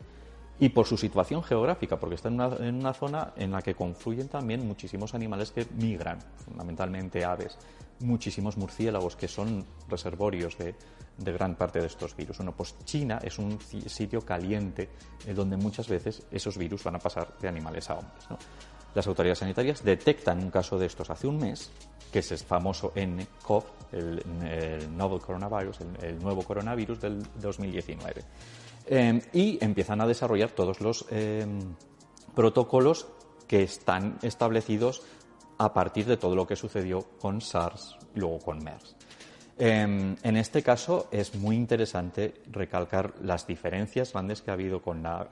[0.59, 3.75] y por su situación geográfica, porque está en una, en una, zona en la que
[3.75, 7.57] confluyen también muchísimos animales que migran, fundamentalmente aves,
[7.99, 10.75] muchísimos murciélagos que son reservorios de,
[11.17, 12.37] de gran parte de estos virus.
[12.37, 14.89] Bueno, pues China es un sitio caliente
[15.35, 18.29] donde muchas veces esos virus van a pasar de animales a hombres.
[18.29, 18.37] ¿no?
[18.93, 21.69] Las autoridades sanitarias detectan un caso de estos hace un mes,
[22.11, 28.23] que es el famoso NCOV, el, Novel Coronavirus, el, nuevo coronavirus del 2019.
[28.89, 31.59] Em, y empiezan a desarrollar todos los em,
[32.33, 33.07] protocolos
[33.45, 35.03] que están establecidos
[35.57, 38.95] a partir de todo lo que sucedió con SARS y luego con MERS.
[39.59, 45.01] Em, en este caso es muy interesante recalcar las diferencias grandes que ha habido con
[45.01, 45.27] la,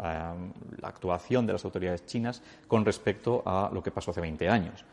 [0.82, 4.84] la, actuación de las autoridades chinas con respecto a lo que pasó hace 20 años.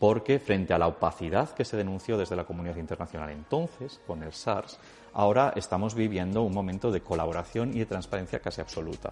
[0.00, 4.32] Porque frente a la opacidad que se denunció desde la comunidad internacional entonces, con el
[4.32, 4.80] SARS,
[5.14, 9.10] ahora estamos viviendo un momento de colaboración y de transparencia casi absoluta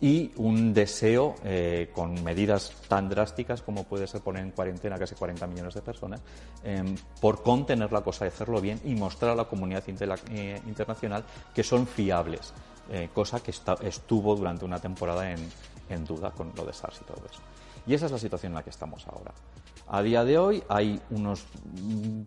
[0.00, 5.14] y un deseo eh, con medidas tan drásticas como puede ser poner en cuarentena casi
[5.14, 6.20] 40 millones de personas
[6.62, 11.62] em, por contener la cosa hacerlo bien y mostrar a la comunidad eh, internacional que
[11.62, 12.52] son fiables,
[12.90, 15.38] eh, cosa que estuvo durante una temporada en,
[15.88, 17.40] en, duda con lo de SARS y todo eso.
[17.86, 19.32] Y esa es la situación en la que estamos ahora.
[19.88, 21.46] A día de hoy hay unos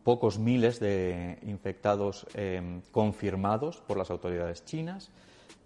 [0.03, 5.11] pocos miles de infectados em, confirmados por las autoridades chinas.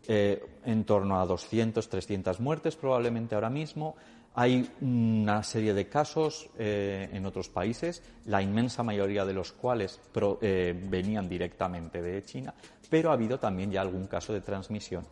[0.08, 3.96] Eh, en torno a 200, 300 muertes probablemente ahora mismo.
[4.36, 10.02] Hay una serie de casos eh, en otros países, la inmensa mayoría de los cuales
[10.42, 12.54] eh, venían directamente de China,
[12.90, 15.06] pero ha habido también ya algún caso de transmisión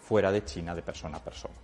[0.00, 1.63] fuera de China de persona a persona.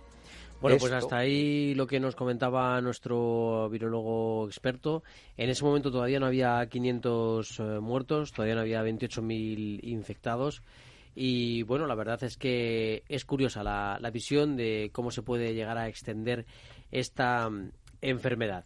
[0.61, 5.03] Bueno, pues hasta ahí lo que nos comentaba nuestro virólogo experto.
[5.35, 10.61] En ese momento todavía no había 500 muertos, todavía no había 28.000 infectados.
[11.15, 15.77] Y bueno, la verdad es que es curiosa la, visión de cómo se puede llegar
[15.77, 16.45] a extender
[16.91, 17.71] esta mm,
[18.01, 18.65] enfermedad.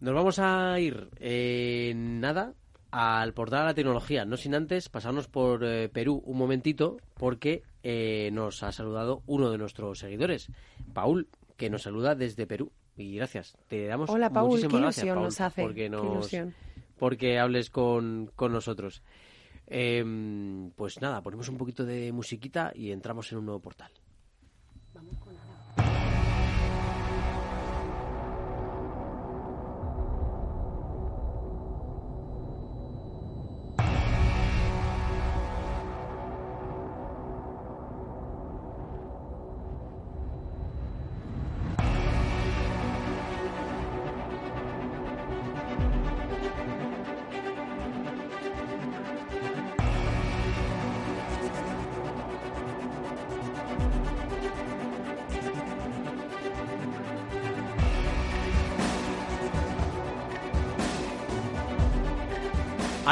[0.00, 2.54] Nos vamos a ir en nada
[2.94, 7.64] al portal de la tecnología, no sin antes pasarnos por eh, Perú un momentito, porque
[7.82, 10.48] eh, nos ha saludado uno de nuestros seguidores,
[10.92, 11.26] Paul,
[11.56, 12.70] que nos saluda desde Perú.
[12.96, 15.62] Y gracias, te damos Hola, Paul, muchísimas gracias, Paul, nos hace.
[15.62, 16.30] porque, nos,
[16.96, 19.02] porque hables con, con nosotros.
[19.66, 23.90] Em, pues nada, ponemos un poquito de musiquita y entramos en un nuevo portal.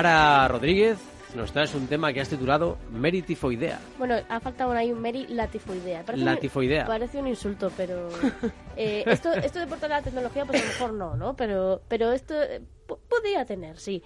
[0.02, 0.98] Ara Rodríguez,
[1.36, 3.78] nos traes un tema que has titulado Meritifoidea.
[3.98, 6.02] Bueno, ha faltado ahí un Meri latifoidea.
[6.04, 6.82] Parece latifoidea.
[6.82, 8.08] Un, parece un insulto, pero
[8.76, 11.36] eh, esto, esto de portar la tecnología, pues a lo mejor no, ¿no?
[11.36, 12.60] Pero, pero esto eh,
[13.08, 14.02] podría tener, sí.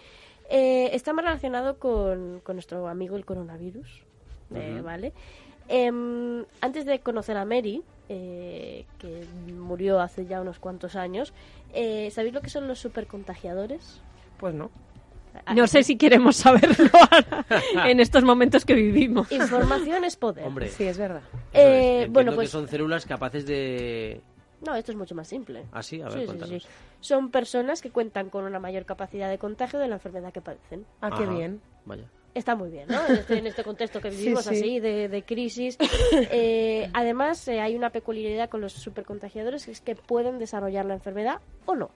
[0.51, 4.03] Eh, está más relacionado con, con, nuestro amigo el coronavirus,
[4.85, 5.15] ¿vale?
[5.67, 11.33] Em, antes de conocer a Mary, que murió hace ya unos cuantos años,
[12.11, 14.03] ¿sabéis lo que son los supercontagiadores?
[14.37, 14.71] Pues no.
[15.55, 16.91] No sé si queremos saberlo
[17.85, 19.31] en estos momentos que vivimos.
[19.31, 20.47] Información es poder.
[20.47, 21.23] Hombre, sí, es verdad.
[21.53, 24.21] Eh, bueno, pues son células capaces de
[24.65, 25.65] no, esto es mucho más simple.
[25.73, 26.67] Ah, sí, a ver, sí, sí,
[27.01, 30.87] Son personas que cuentan con una mayor capacidad de contagio de la enfermedad que padecen.
[31.01, 31.61] Ah, qué bien.
[31.85, 32.05] Vaya.
[32.35, 33.03] Está muy bien, ¿no?
[33.07, 35.79] Este, en este, contexto que vivimos así, de, crisis.
[36.31, 40.95] Eh, además, eh, hay una peculiaridad con los supercontagiadores, que es que pueden desarrollar la
[40.95, 41.91] enfermedad o no.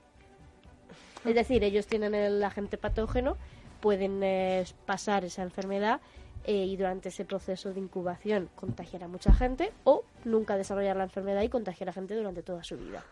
[1.25, 3.37] Es decir, ellos tienen el agente patógeno,
[3.81, 6.01] pueden eh, pasar esa enfermedad
[6.45, 11.05] eh, y durante ese proceso de incubación contagiar a mucha gente o nunca desarrollar la
[11.05, 13.05] enfermedad y contagiar a gente durante toda su vida.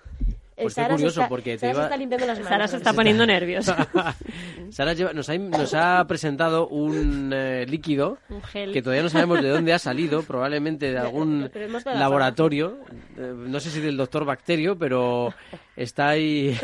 [0.61, 2.49] Pues Sara se curioso, está- porque te Sara se está limpiando las manos.
[2.51, 3.67] Sara se está poniendo nervios.
[4.71, 8.73] Sara lleva- nos, ha, nos ha presentado un eh, líquido Un gel.
[8.73, 11.49] que todavía no sabemos de dónde ha salido, probablemente de algún
[11.95, 12.79] laboratorio,
[13.17, 15.33] eh, no sé si del doctor Bacterio, pero
[15.77, 16.59] está ahí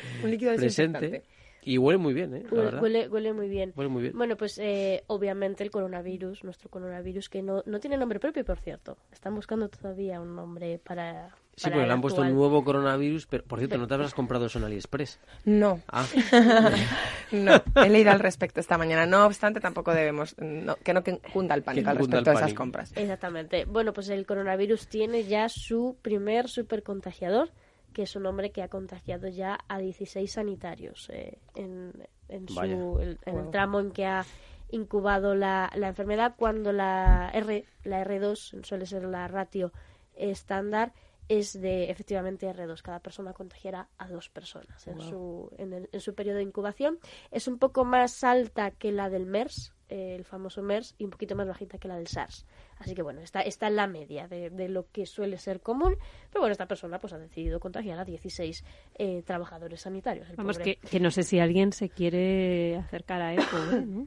[0.24, 1.36] Un líquido presente desinfectante.
[1.62, 2.42] y huele muy bien, ¿eh?
[2.50, 3.72] La Huele, huele, huele muy bien.
[3.76, 4.16] Huele muy bien.
[4.16, 8.58] Bueno, pues eh, obviamente el coronavirus, nuestro coronavirus, que no, no tiene nombre propio, por
[8.58, 8.96] cierto.
[9.12, 11.30] Están buscando todavía un nombre para.
[11.58, 14.44] Sí, porque le han puesto un nuevo coronavirus, pero por cierto, ¿no te habrás comprado
[14.44, 15.18] eso en AliExpress?
[15.46, 16.04] No, Ah,
[17.32, 19.06] no, he leído al respecto esta mañana.
[19.06, 22.52] No obstante, tampoco debemos, no, que no que cunda el pánico al respecto de esas
[22.52, 22.92] compras.
[22.94, 23.64] Exactamente.
[23.64, 27.50] Bueno, pues el coronavirus tiene ya su primer supercontagiador,
[27.96, 31.94] que es un hombre que ha contagiado ya a 16 sanitarios eh, en,
[32.28, 32.54] en, su-
[33.00, 34.22] el, en el tramo en que ha
[34.70, 39.72] incubado la, la enfermedad, cuando la R, la R2 suele ser la ratio
[40.14, 40.92] estándar,
[41.28, 42.82] es de efectivamente R2.
[42.82, 46.98] Cada persona contagiará a dos personas en, su, en, el- en su periodo de incubación.
[47.30, 51.36] Es un poco más alta que la del MERS, el famoso MERS, y un poquito
[51.36, 52.46] más bajita que la del SARS.
[52.78, 55.96] Así que bueno, está, está en la media de, de lo que suele ser común.
[56.30, 58.64] Pero bueno, esta persona pues ha decidido contagiar a 16
[58.98, 60.28] eh, trabajadores sanitarios.
[60.36, 64.06] Vamos, que, que no sé si alguien se quiere acercar a ¿no?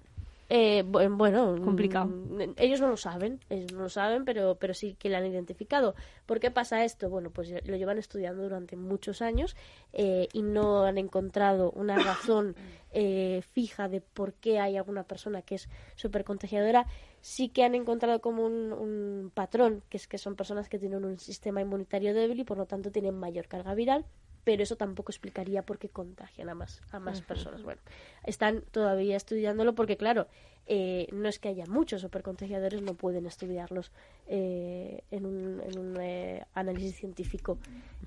[0.52, 2.08] Eh, bu- bueno, Complicado.
[2.08, 5.26] mm, ellos no lo saben, ellos no lo saben, pero, pero sí que lo han
[5.28, 5.94] identificado.
[6.26, 7.08] ¿Por qué pasa esto?
[7.10, 9.56] Bueno, pues lo llevan estudiando durante muchos años
[9.94, 12.56] eh, y no han encontrado una razón
[12.92, 16.88] eh, fija de por qué hay alguna persona que es súper contagiadora.
[17.22, 21.06] Sí que han encontrado como un, un patrón, que es que son personas que tienen
[21.06, 24.04] un sistema inmunitario débil y por lo tanto tienen mayor carga viral
[24.44, 27.64] pero eso tampoco explicaría por qué contagian a más, a más personas.
[27.64, 27.82] Bueno,
[28.26, 30.28] están todavía estudiándolo porque, claro,
[30.68, 33.92] eh, no es que haya muchos supercontagiadores, no pueden estudiarlos
[34.28, 37.58] eh, en un, en un eh, análisis científico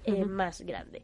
[0.05, 1.03] eh, más grande.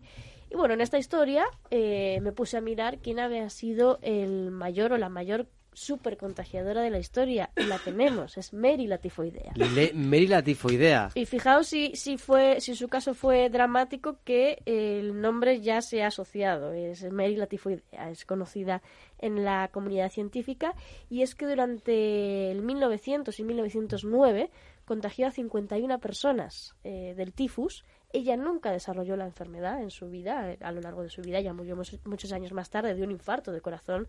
[0.51, 4.93] Y bueno, en esta historia eh, me puse a mirar quién había sido el mayor
[4.93, 5.47] o la mayor
[5.79, 7.51] supercontagiadora de la historia.
[7.57, 9.53] Y la tenemos, es Mary la tifoidea.
[9.55, 11.11] Le- Mary la tifoidea.
[11.15, 16.03] Y fijaos si, si fue, si su caso fue dramático que el nombre ya se
[16.03, 16.73] ha asociado.
[16.73, 18.83] Es Mary la tifoidea, es conocida
[19.19, 20.75] en la comunidad científica
[21.11, 24.51] y es que durante el 1900 y 1909
[24.85, 27.85] contagió a 51 personas eh, del tifus.
[28.11, 31.41] Ella nunca desarrolló la enfermedad en su vida, eh, a lo largo de su vida,
[31.41, 34.09] ya murió muchos, años más tarde de un infarto de corazón.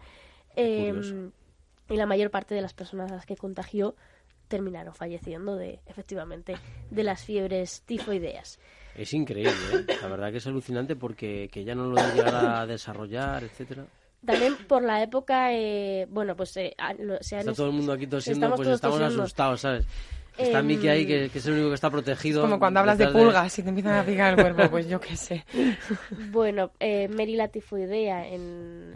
[0.55, 0.93] Eh.
[1.89, 3.95] Y la mayor parte de las personas a las que contagió
[4.47, 6.55] terminaron falleciendo de efectivamente
[6.89, 8.59] de las fiebres tifoideas.
[8.95, 9.85] Es increíble, ¿eh?
[10.01, 13.85] La verdad que es alucinante porque que ya no lo llegara a desarrollar, etcétera.
[14.25, 16.75] También por la época, eh, bueno, pues eh,
[17.21, 19.23] se han Está es- todo el mundo aquí tosiendo, estamos pues todos estamos tosiendo.
[19.23, 19.85] asustados, ¿sabes?
[20.37, 22.41] Está Em, Miki ahí, que, que es el único que está protegido.
[22.41, 25.15] Como cuando hablas de pulgas y te empiezan a picar el cuerpo, pues yo qué
[25.15, 25.45] sé.
[26.31, 28.93] Bueno, eh, Mary la tifoidea en,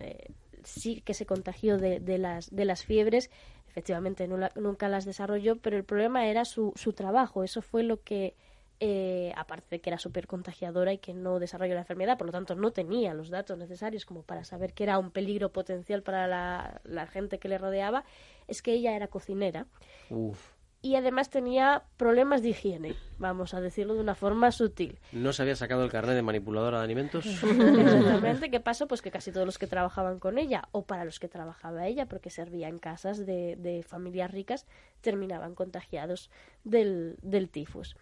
[0.63, 3.29] sí que se contagió de, de las, de las fiebres.
[3.69, 7.43] Efectivamente, nunca las desarrolló, pero el problema era su, su trabajo.
[7.43, 8.35] Eso fue lo que,
[8.79, 12.31] eh, aparte de que era súper contagiadora y que no desarrolló la enfermedad, por lo
[12.33, 16.27] tanto no tenía los datos necesarios como para saber que era un peligro potencial para
[16.27, 18.03] la, la gente que le rodeaba,
[18.47, 19.67] es que ella era cocinera
[20.09, 20.52] Uf,
[20.83, 24.99] y además tenía problemas de higiene, vamos a decirlo de una forma sutil.
[25.13, 27.25] ¿no se había sacado el carnet de manipuladora de alimentos?
[27.25, 28.51] Exactamente.
[28.51, 28.85] ¿Qué pasó?
[28.85, 32.07] Pues que casi todos los que trabajaban con ella, o para los que trabajaba ella,
[32.07, 34.67] porque servía en casas de, de familias ricas,
[34.99, 36.29] terminaban contagiados
[36.65, 37.95] del, del tifus.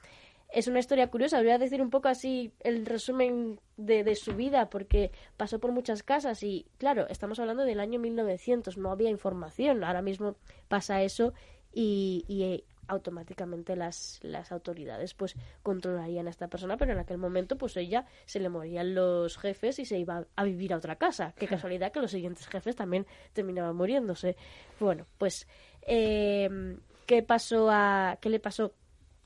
[0.49, 4.33] Es una historia curiosa, voy a decir un poco así el resumen de, de su
[4.33, 9.11] vida, porque pasó por muchas casas y, claro, estamos hablando del año 1900, no había
[9.11, 9.83] información.
[9.83, 10.35] Ahora mismo
[10.67, 11.33] pasa eso
[11.73, 17.57] y, y, automáticamente las, las autoridades pues controlarían a esta persona, pero en aquel momento
[17.57, 21.33] pues ella se le morían los jefes y se iba a vivir a otra casa.
[21.37, 24.35] Qué casualidad que los siguientes jefes también terminaban muriéndose.
[24.79, 25.47] Bueno, pues
[25.83, 28.73] eh, ¿qué pasó a qué le pasó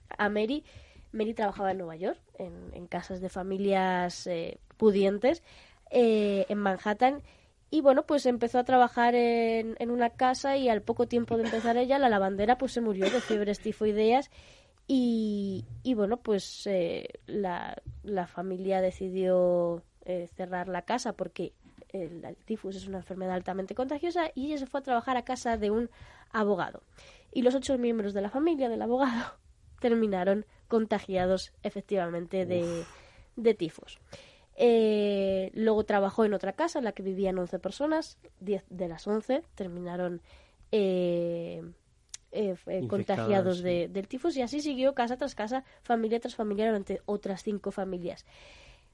[0.10, 0.64] a Mary?
[1.12, 5.42] Mary trabajaba en Nueva York, en, en casas de familias eh, pudientes,
[5.90, 7.24] eh, en Manhattan.
[7.72, 11.44] Y bueno, pues empezó a trabajar en, en una casa y al poco tiempo de
[11.44, 14.30] empezar ella, la lavandera pues se murió de fiebres tifoideas
[14.88, 21.54] y, y bueno, pues eh, la, la familia decidió eh, cerrar la casa porque
[21.90, 25.26] el, el tifus es una enfermedad altamente contagiosa y ella se fue a trabajar a
[25.26, 25.90] casa de un
[26.32, 26.84] abogado.
[27.32, 29.34] Y los ocho miembros de la familia del abogado
[29.80, 32.86] terminaron contagiados efectivamente de,
[33.36, 34.00] de tifus.
[34.58, 39.06] Eh, luego trabajó en otra casa en la que vivían 11 personas, 10 de las
[39.06, 40.22] 11 terminaron
[40.72, 41.62] eh,
[42.32, 46.66] eh, eh, contagiados de, del tifus y así siguió casa tras casa, familia tras familia
[46.66, 48.26] durante otras cinco familias.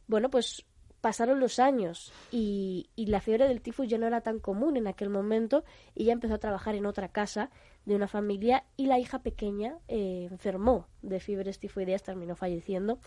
[0.07, 0.63] Bueno, pues
[0.99, 4.85] pasaron los años y, y, la fiebre del tifus ya no era tan común en
[4.85, 5.63] aquel momento
[5.95, 7.49] y ya empezó a trabajar en otra casa
[7.85, 12.99] de una familia y la hija pequeña enfermó de fiebres tifoideas, terminó falleciendo.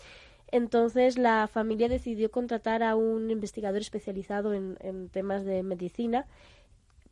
[0.51, 6.27] Entonces la familia decidió contratar a un investigador especializado en, en temas de medicina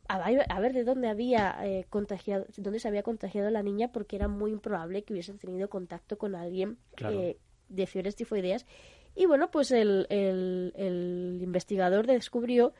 [0.08, 4.28] a, ver de dónde había eh, contagiado, dónde se había contagiado la niña, porque era
[4.28, 8.66] muy improbable que hubiese tenido contacto con alguien eh, de fiebres tifoideas.
[9.14, 12.72] Y bueno, pues el, el, investigador descubrió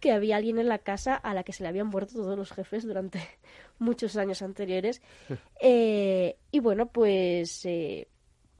[0.00, 2.52] que había alguien en la casa a la que se le habían muerto todos los
[2.52, 3.20] jefes durante
[3.78, 5.02] muchos años anteriores.
[5.64, 7.64] Eh, y bueno, pues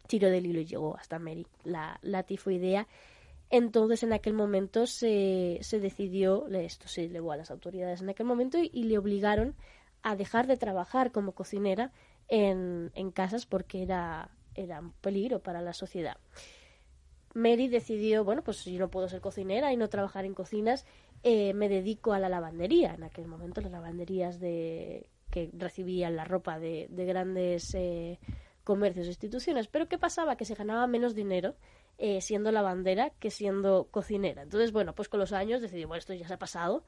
[0.06, 2.88] tiro del hilo y llegó hasta Mary, la, la tifoidea.
[3.50, 8.26] Entonces, en aquel momento se, se decidió, esto se elevó a las autoridades en aquel
[8.26, 9.54] momento y, le obligaron
[10.02, 11.92] a dejar de trabajar como cocinera
[12.28, 16.16] en, en casas porque era, era un peligro para la sociedad.
[17.34, 20.86] Mary decidió, bueno, pues yo no puedo ser cocinera y no trabajar en cocinas,
[21.22, 22.94] eh, me dedico a la lavandería.
[22.94, 28.18] En aquel momento las lavanderías de que recibían la ropa de, de grandes eh,
[28.64, 29.68] comercios e instituciones.
[29.68, 30.36] Pero ¿qué pasaba?
[30.36, 31.54] Que se ganaba menos dinero
[31.98, 34.42] eh, siendo lavandera que siendo cocinera.
[34.42, 36.84] Entonces, bueno, pues con los años decidí, bueno, esto ya se ha pasado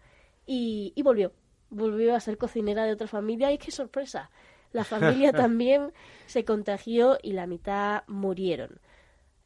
[0.47, 1.33] y, y volvió.
[1.71, 4.31] Volvió a ser cocinera de otra familia y qué sorpresa.
[4.73, 5.93] La familia también
[6.27, 8.81] se contagió y la mitad murieron.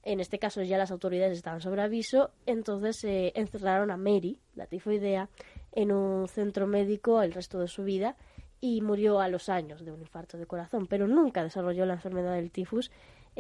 [0.03, 4.67] En este caso ya las autoridades estaban sobre aviso, entonces se encerraron a Mary, la
[4.67, 5.29] tifoidea,
[5.73, 8.17] en un centro médico el resto de su vida
[8.61, 12.35] y murió a los años de un infarto de corazón, pero nunca desarrolló la enfermedad
[12.35, 12.91] del tifus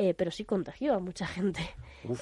[0.00, 1.60] eh, pero sí contagió a mucha gente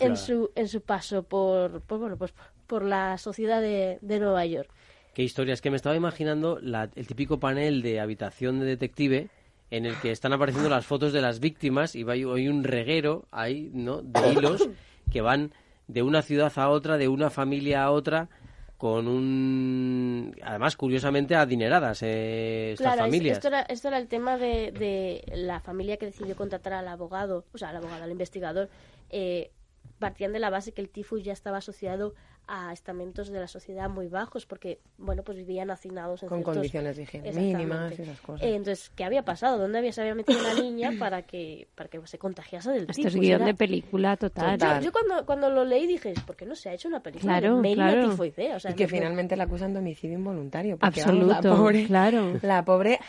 [0.00, 2.32] en su, en su paso por, por, bueno, pues,
[2.66, 4.70] por la sociedad de, de Nueva York.
[5.12, 9.28] Qué historia, es que me estaba imaginando el típico panel de habitación de detective
[9.70, 13.70] en el que están apareciendo las fotos de las víctimas y hay un reguero ahí,
[13.74, 14.00] ¿no?
[14.00, 14.70] De hilos
[15.12, 15.52] que van
[15.86, 18.30] de una ciudad a otra, de una familia a otra
[18.76, 23.38] con un además curiosamente adineradas eh, estas claro, familias.
[23.38, 27.46] esto era, esto era el tema de, de, la familia que decidió contratar al abogado
[27.54, 28.68] o sea al abogado al investigador.
[29.10, 29.50] Eh,
[29.98, 32.14] partían de la base que el tifus ya estaba asociado
[32.48, 36.96] a estamentos de la sociedad muy bajos porque bueno pues vivían hacinados en con condiciones
[36.96, 38.46] de higiene mínimas y esas cosas.
[38.46, 41.88] Eh, entonces qué había pasado dónde había se había metido la niña para que para
[41.88, 45.86] que se contagiase del esto es guion de película total, Yo, cuando cuando lo leí
[45.86, 48.10] dije ¿por qué no se ha hecho una película claro, de claro.
[48.10, 48.56] tifoidea?
[48.56, 52.38] O sea, y que finalmente la acusan de homicidio involuntario absoluto la pobre, claro.
[52.42, 53.00] la pobre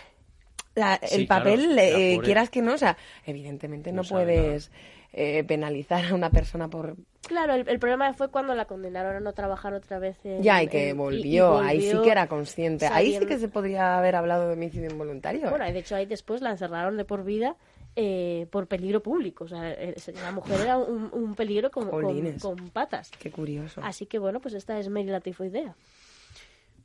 [1.01, 4.71] el papel eh, quieras que no o sea evidentemente no, puedes
[5.13, 6.95] eh, penalizar a una persona por...
[7.27, 10.17] Claro, el, problema fue cuando la condenaron a no trabajar otra vez.
[10.23, 12.87] En, ya, y que volvió, ahí sí que era consciente.
[12.87, 15.49] Ahí sí que se podría haber hablado de homicidio involuntario.
[15.49, 17.57] Bueno, de hecho ahí después la encerraron de por vida
[17.99, 19.45] eh, por peligro público.
[19.45, 23.09] O sea, eh, la mujer era un, peligro con, con, patas.
[23.17, 23.81] Qué curioso.
[23.83, 25.75] Así que bueno, pues esta es Mary la tifoidea.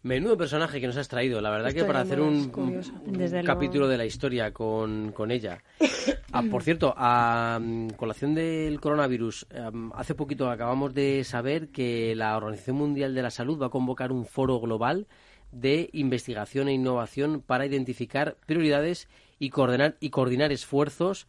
[0.05, 2.50] Menudo personaje que nos has traído, la verdad que para hacer un,
[3.44, 5.62] capítulo de la historia con, ella.
[6.32, 7.61] Ah, por cierto, a
[7.96, 9.46] colación del coronavirus,
[9.94, 14.11] hace poquito acabamos de saber que la Organización Mundial de la Salud va a convocar
[14.11, 15.07] un foro global
[15.53, 21.28] de investigación e innovación para identificar prioridades y coordinar, y coordinar esfuerzos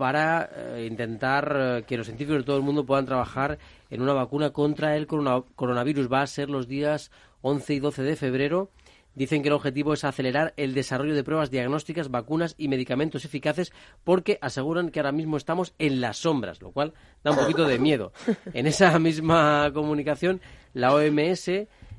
[0.00, 3.58] para eh, intentar eh, que los científicos de todo el mundo puedan trabajar
[3.90, 6.10] en una vacuna contra el coronavirus.
[6.10, 7.10] Va a ser los días
[7.42, 8.70] 11 y 12 de febrero.
[9.14, 13.72] Dicen que el objetivo es acelerar el desarrollo de pruebas diagnósticas, vacunas y medicamentos eficaces
[14.04, 17.78] porque aseguran que ahora mismo estamos en las sombras, lo cual da un poquito de
[17.78, 18.12] miedo.
[18.54, 20.40] En esa misma comunicación,
[20.74, 21.50] la OMS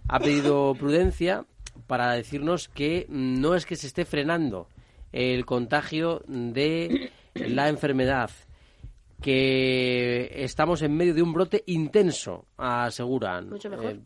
[0.07, 1.45] ha pedido prudencia
[1.87, 4.67] para decirnos que no es que se esté frenando
[5.11, 8.31] el contagio de la enfermedad,
[9.21, 13.49] que estamos en medio de un brote intenso, aseguran.
[13.49, 13.91] Mucho mejor.
[13.91, 13.99] Eh,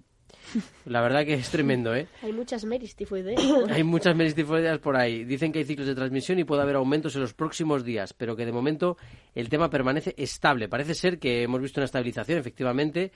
[0.86, 2.08] la verdad que es tremendo, ¿eh?
[2.22, 3.41] Hay muchas meristifoideas.
[3.70, 5.24] hay muchas meristifoideas por ahí.
[5.24, 8.36] Dicen que hay ciclos de transmisión y puede haber aumentos en los próximos días, pero
[8.36, 8.98] que de momento
[9.34, 10.70] el tema permanece estable.
[10.70, 13.12] Parece ser que hemos visto una estabilización, efectivamente,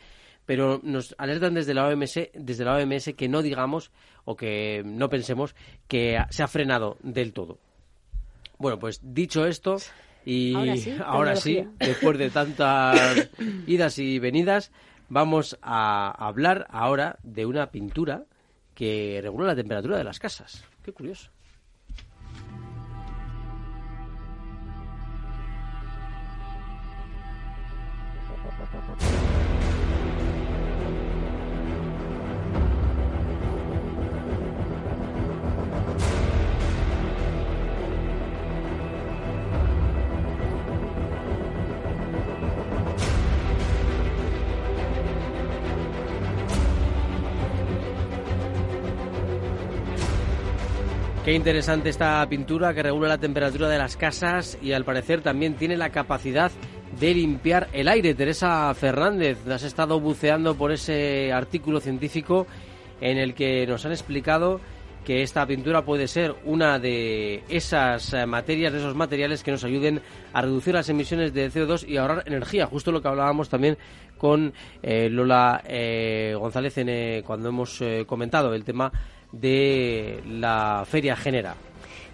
[0.45, 3.91] pero nos alertan desde la OMS, desde la OMS que no digamos
[4.25, 5.55] o que no pensemos
[5.87, 7.59] que se ha frenado del todo.
[8.57, 9.77] Bueno, pues dicho esto,
[10.25, 10.53] y
[11.05, 13.29] ahora sí después de tantas
[13.67, 14.71] idas y venidas,
[15.09, 18.25] vamos a hablar ahora de una pintura
[18.73, 20.63] que regula la temperatura de las casas.
[20.83, 21.31] Qué curioso.
[51.29, 55.53] Qué interesante esta pintura que regula la temperatura de las casas y al parecer también
[55.53, 56.51] tiene la capacidad
[56.99, 58.15] de limpiar el aire.
[58.15, 62.47] Teresa Fernández, has estado buceando por ese artículo científico
[62.99, 64.59] en el que nos han explicado
[65.05, 69.63] que esta pintura puede ser una de esas eh, materias, de esos materiales que nos
[69.63, 70.01] ayuden
[70.33, 73.77] a reducir las emisiones de CO2 y ahorrar energía, justo lo que hablábamos también
[74.17, 74.51] con
[74.81, 76.73] eh, Lola eh, González
[77.23, 78.91] cuando hemos comentado el tema
[79.31, 81.55] de la Feria Genera.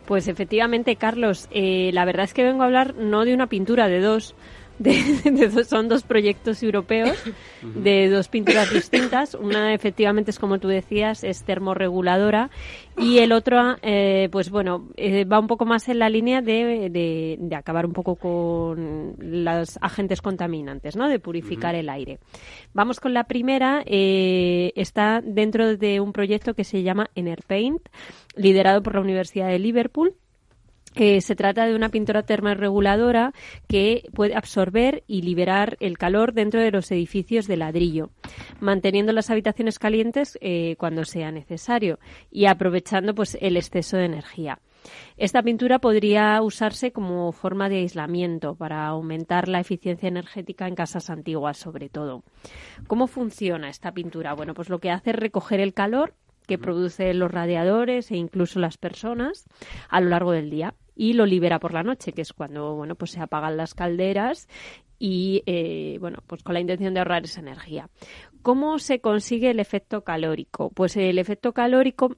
[0.06, 4.02] Pues efectivamente, Carlos, la verdad es que vengo a hablar no de una pintura, de
[4.02, 4.36] dos,
[4.80, 7.18] de, son dos proyectos europeos
[7.62, 9.34] de dos pinturas distintas.
[9.36, 12.50] Una, efectivamente, es como tú decías, es termorreguladora
[12.98, 16.90] y el otro, eh, pues bueno, eh, va un poco más en la línea de,
[16.90, 21.08] de, acabar un poco con los agentes contaminantes, ¿no?
[21.10, 22.20] De purificar el aire.
[22.74, 23.84] Vamos con la primera.
[23.86, 27.82] Eh, está dentro de un proyecto que se llama Enerpaint,
[28.36, 30.16] liderado por la Universidad de Liverpool
[30.96, 33.34] se trata de una pintura termorreguladora
[33.68, 38.12] que puede absorber y liberar el calor dentro de los edificios de ladrillo,
[38.60, 42.00] manteniendo las habitaciones calientes eh, cuando sea necesario
[42.32, 44.60] y aprovechando pues, el exceso de energía.
[45.18, 51.10] Esta pintura podría usarse como forma de aislamiento para aumentar la eficiencia energética en casas
[51.10, 52.24] antiguas, sobre todo.
[52.88, 54.34] ¿Cómo funciona esta pintura?
[54.34, 56.14] Bueno, pues lo que hace es recoger el calor
[56.46, 59.46] que producen los radiadores e incluso las personas
[59.90, 62.96] a lo largo del día y lo libera por la noche, que es cuando bueno
[62.96, 64.48] pues se apagan las calderas
[64.98, 67.90] y eh, bueno pues con la intención de ahorrar esa energía.
[68.42, 70.70] ¿Cómo se consigue el efecto calórico?
[70.70, 72.16] Pues el efecto calórico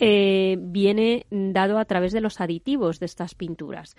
[0.00, 3.94] eh, viene dado a través de los aditivos de estas pinturas,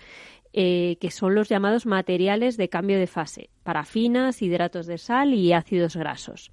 [0.51, 5.53] eh, que son los llamados materiales de cambio de fase, parafinas, hidratos de sal y
[5.53, 6.51] ácidos grasos.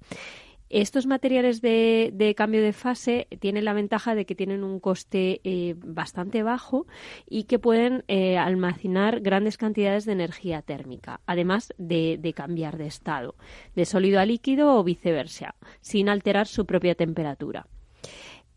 [0.73, 5.75] Estos materiales de, cambio de fase tienen la ventaja de que tienen un coste eh,
[5.77, 6.87] bastante bajo
[7.29, 12.87] y que pueden eh, almacenar grandes cantidades de energía térmica, además de, de cambiar de
[12.87, 13.35] estado,
[13.75, 17.67] de sólido a líquido o viceversa, sin alterar su propia temperatura.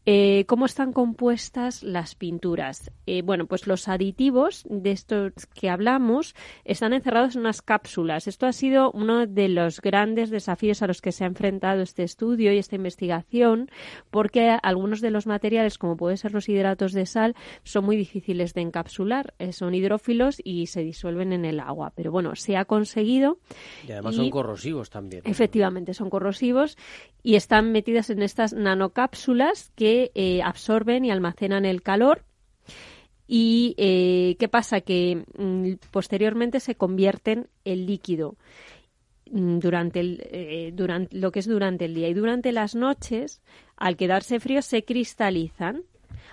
[0.09, 2.93] Eh, ¿Cómo están compuestas las pinturas?
[3.07, 8.29] Eh, bueno, pues los aditivos de estos que hablamos están encerrados en unas cápsulas.
[8.29, 12.05] Esto ha sido uno de los grandes desafíos a los que se ha enfrentado este
[12.05, 13.69] estudio y esta investigación,
[14.13, 17.35] porque algunos de los materiales, como pueden ser los hidratos de sal,
[17.65, 19.35] son muy difíciles de encapsular.
[19.41, 21.93] Eh, son hidrófilos y se disuelven en el agua.
[21.97, 23.39] Pero bueno, se ha conseguido.
[23.85, 25.23] Y además son corrosivos también.
[25.25, 26.79] Efectivamente, son corrosivos
[27.25, 32.25] y están metidas en estas nanocápsulas que eh, absorben y almacenan el calor.
[33.29, 34.81] ¿Y eh, qué pasa?
[34.81, 38.37] Que mm, posteriormente se convierten en líquido
[39.31, 42.09] mm, durante, el, eh, durante lo que es durante el día.
[42.09, 43.43] Y durante las noches,
[43.77, 45.83] al quedarse fríos, se cristalizan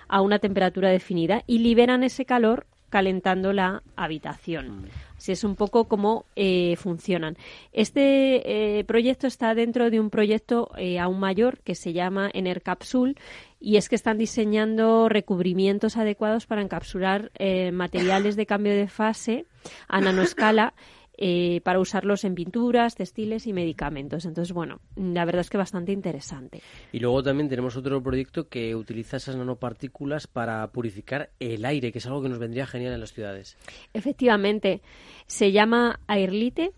[0.06, 4.82] a una temperatura definida y liberan ese calor calentando la habitación.
[4.82, 4.84] Mm.
[5.16, 7.36] Así es un poco cómo eh, funcionan.
[7.72, 13.16] Este eh, proyecto está dentro de un proyecto aún mayor que se llama Enercapsul
[13.64, 17.30] y es que están diseñando recubrimientos adecuados para encapsular
[17.72, 19.46] materiales de cambio de fase
[19.88, 20.74] a nanoescala
[21.16, 24.24] eh, para usarlos en pinturas, textiles y medicamentos.
[24.24, 26.60] Entonces, bueno, la verdad es que bastante interesante.
[26.90, 31.98] Y luego también tenemos otro proyecto que utiliza esas nanopartículas para purificar el aire, que
[31.98, 33.56] es algo que nos vendría genial en las ciudades.
[33.92, 34.82] Efectivamente,
[35.26, 36.72] se llama Airlite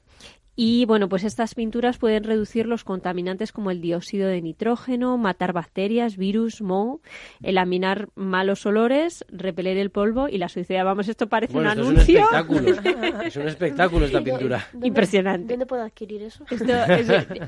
[0.57, 5.53] y bueno, pues estas pinturas pueden reducir los contaminantes como el dióxido de nitrógeno, matar
[5.53, 7.03] bacterias, virus, moho,
[7.43, 10.87] elaminar malos olores, repeler el polvo y la suciedad.
[10.87, 12.21] Vamos, esto parece un anuncio.
[12.21, 13.21] Es un espectáculo.
[13.25, 14.67] es un espectáculo esta pintura.
[14.83, 15.53] Impresionante.
[15.53, 16.45] ¿Dónde puedo adquirir eso?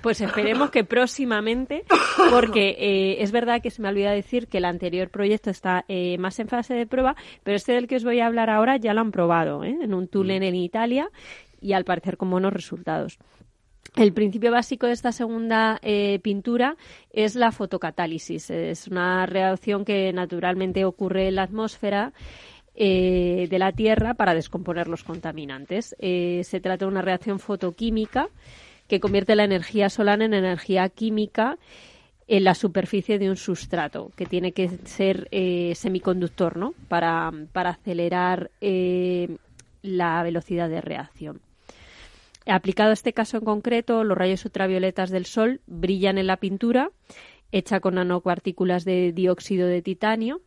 [0.03, 1.85] pues esperemos que próximamente,
[2.31, 6.19] porque eh, es verdad que se me olvida decir que el anterior proyecto está eh,
[6.19, 8.93] más en fase de prueba, pero este del que os voy a hablar ahora ya
[8.93, 9.79] lo han probado ¿eh?
[9.81, 10.45] en un túnel mm.
[10.45, 11.11] en Italia
[11.61, 13.19] y al parecer con buenos resultados.
[13.97, 16.77] El principio básico de esta segunda eh, pintura
[17.11, 18.51] es la fotocatálisis.
[18.51, 22.13] Es una reacción que naturalmente ocurre en la atmósfera
[22.75, 25.97] eh, de la Tierra para descomponer los contaminantes.
[25.99, 28.29] Eh, se trata de una reacción fotoquímica
[28.87, 31.59] que convierte la energía solar en energía química
[32.29, 35.29] en la superficie de un sustrato, que tiene que ser
[35.75, 36.75] semiconductor ¿no?
[36.89, 38.51] para, para acelerar
[39.83, 41.41] la velocidad de reacción.
[42.49, 46.91] Aplicado a este caso en concreto, los rayos ultravioletas del sol brillan en la pintura,
[47.53, 50.41] hecha con nanopartículas de dióxido de titanio,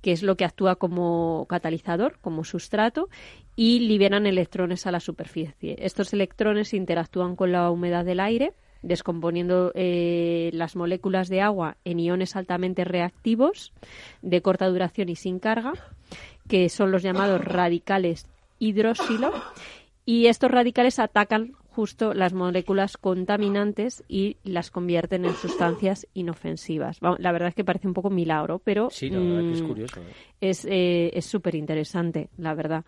[0.00, 3.08] que es lo que actúa como catalizador, como sustrato,
[3.54, 5.76] y liberan electrones a la superficie.
[5.78, 12.00] Estos electrones interactúan con la humedad del aire descomponiendo eh, las moléculas de agua en
[12.00, 13.72] iones altamente reactivos
[14.22, 15.72] de corta duración y sin carga,
[16.48, 18.26] que son los llamados radicales
[18.58, 19.32] hidróxilo.
[20.04, 26.98] Y estos radicales atacan justo las moléculas contaminantes y las convierten en sustancias inofensivas.
[27.18, 29.68] La verdad es que parece un poco milagro, pero sí, la verdad que es mm,
[29.68, 30.00] curioso.
[30.40, 31.10] ¿eh?
[31.14, 32.84] Es súper interesante, la verdad.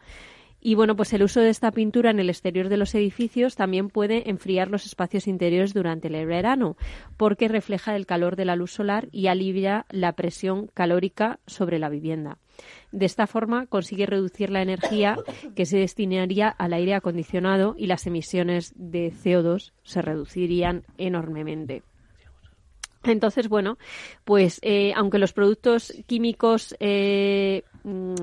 [0.66, 3.90] Y bueno, pues el uso de esta pintura en el exterior de los edificios también
[3.90, 6.78] puede enfriar los espacios interiores durante el verano,
[7.18, 11.90] porque refleja el calor de la luz solar y alivia la presión calórica sobre la
[11.90, 12.38] vivienda.
[12.94, 15.16] De esta forma consigue reducir la energía
[15.56, 21.82] que se destinaría al aire acondicionado y las emisiones de CO2 se reducirían enormemente.
[23.02, 23.78] Entonces, bueno,
[24.24, 28.14] pues eh, aunque los productos químicos eh, mm,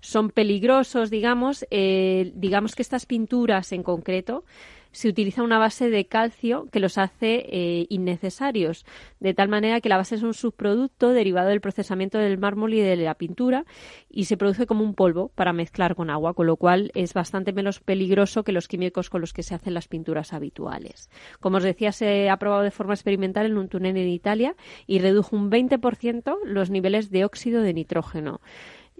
[0.00, 4.44] son peligrosos, digamos, eh, digamos que estas pinturas en concreto
[4.92, 8.84] se utiliza una base de calcio que los hace eh, innecesarios,
[9.20, 12.80] de tal manera que la base es un subproducto derivado del procesamiento del mármol y
[12.80, 13.64] de la pintura
[14.08, 17.52] y se produce como un polvo para mezclar con agua, con lo cual es bastante
[17.52, 21.10] menos peligroso que los químicos con los que se hacen las pinturas habituales.
[21.40, 24.98] Como os decía, se ha probado de forma experimental en un túnel en Italia y
[24.98, 28.40] redujo un 20% los niveles de óxido de nitrógeno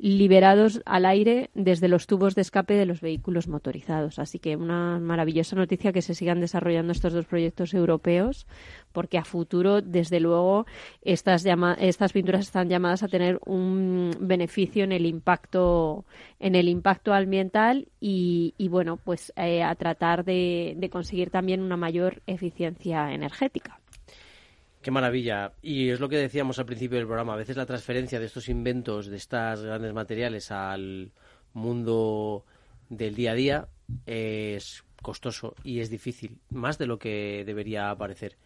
[0.03, 4.19] liberados al aire desde los tubos de escape de los vehículos motorizados.
[4.19, 8.47] Así que una maravillosa noticia que se sigan desarrollando estos dos proyectos europeos,
[8.93, 10.65] porque a futuro, desde luego,
[11.03, 11.45] estas,
[12.13, 16.07] pinturas están llamadas a tener un beneficio en el impacto,
[16.39, 22.23] en el impacto ambiental y, bueno, pues eh, a tratar de conseguir también una mayor
[22.27, 23.80] eficiencia energética.
[24.83, 25.53] Qué maravilla.
[25.61, 27.35] Y es lo que decíamos al principio del programa.
[27.35, 31.13] A veces la transferencia de estos inventos, de estas grandes materiales al
[31.53, 32.45] mundo
[32.89, 33.69] del día a día
[34.07, 38.37] es costoso y es difícil, más de lo que debería parecer.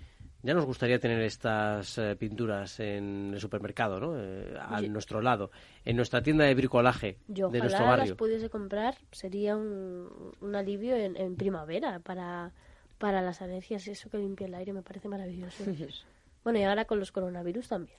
[0.43, 4.15] Ya nos gustaría tener estas eh, pinturas en el supermercado, ¿no?
[4.15, 5.51] Eh, a nuestro lado,
[5.87, 8.11] en nuestra tienda de bricolaje Yo de nuestro barrio.
[8.11, 12.53] las pudiese comprar, sería un, un alivio en, en, primavera para,
[12.99, 13.89] para las alergias.
[13.89, 15.65] Eso que limpia el aire me parece maravilloso.
[16.45, 17.97] Bueno, y ahora con los coronavirus también.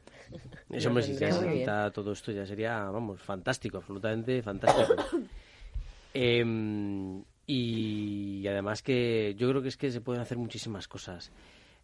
[0.69, 4.95] Eso, hombre, si se todo esto ya sería, vamos, fantástico, absolutamente fantástico.
[6.17, 11.29] Em, y además que yo creo que es que se pueden hacer muchísimas cosas.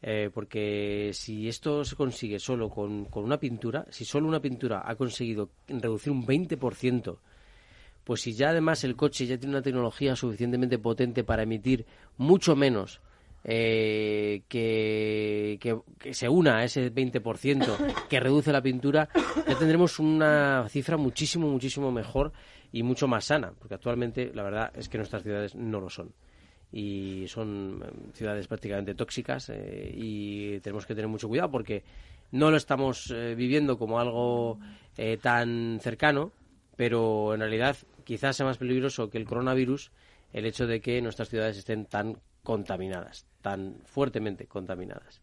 [0.02, 4.84] Eh, porque si esto se consigue solo con, con, una pintura, si solo una pintura
[4.86, 7.18] ha conseguido reducir un 20%,
[8.06, 11.86] pues si ya además el coche ya tiene una tecnología suficientemente potente para emitir
[12.18, 13.02] mucho menos
[13.44, 15.58] eh, que,
[16.12, 19.10] se una a ese 20% que reduce la pintura,
[19.48, 22.32] ya tendremos una cifra muchísimo, muchísimo mejor
[22.72, 26.14] y mucho más sana, porque actualmente la verdad es que nuestras ciudades no lo son.
[26.72, 31.84] Y son em, ciudades prácticamente tóxicas eh, y tenemos que tener mucho cuidado porque
[32.32, 34.60] no lo estamos eh, viviendo como algo
[35.22, 36.32] tan cercano,
[36.76, 39.92] pero en realidad quizás sea más peligroso que el coronavirus
[40.34, 45.22] el hecho de que nuestras ciudades estén tan contaminadas, tan fuertemente contaminadas.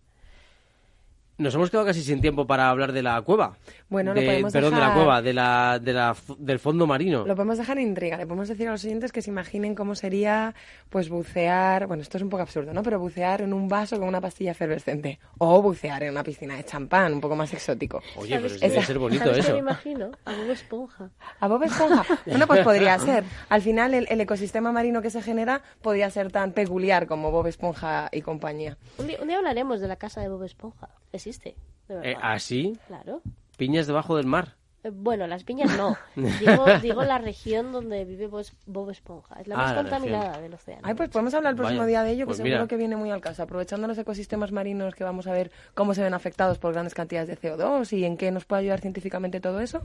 [1.39, 3.57] Nos hemos quedado casi sin tiempo para hablar de la cueva.
[3.89, 7.25] Bueno, lo podemos Perdón, de la cueva, de la, de la, del fondo marino.
[7.25, 8.17] Lo podemos dejar en intriga.
[8.17, 10.57] Le podemos decir a los oyentes que se imaginen cómo sería
[10.91, 12.83] pues bucear, bueno, esto es un poco absurdo, ¿no?
[12.83, 15.21] Pero bucear en un vaso con una pastilla efervescente.
[15.39, 18.03] O bucear en una piscina de champán, un poco más exótico.
[18.17, 19.53] Oye, pero debe ser bonito eso.
[19.53, 20.11] me imagino?
[20.25, 21.11] A Bob Esponja.
[21.39, 22.05] ¿A Bob Esponja?
[22.27, 23.23] bueno, pues podría ser.
[23.49, 27.47] Al final, el, el, ecosistema marino que se genera podría ser tan peculiar como Bob
[27.47, 28.77] Esponja y compañía.
[28.99, 30.89] Un día, un día hablaremos de la casa de Bob Esponja
[31.29, 31.57] existe.
[31.89, 32.73] Eh, ¿Así?
[32.77, 33.23] ¿Ah, claro.
[33.57, 34.57] Piñas debajo del mar.
[34.85, 35.97] Eh, bueno, las piñas no.
[36.83, 38.29] Digo, la región donde vive
[38.67, 39.41] Bob Esponja.
[39.41, 40.83] Es la ah, más contaminada del océano.
[40.85, 43.11] Ay, pues podemos hablar el próximo día de ello, que pues seguro que viene muy
[43.11, 43.43] al caso.
[43.43, 47.29] Aprovechando los ecosistemas marinos que vamos a ver cómo se ven afectados por grandes cantidades
[47.29, 49.81] de CO2 y en qué nos puede ayudar científicamente todo eso,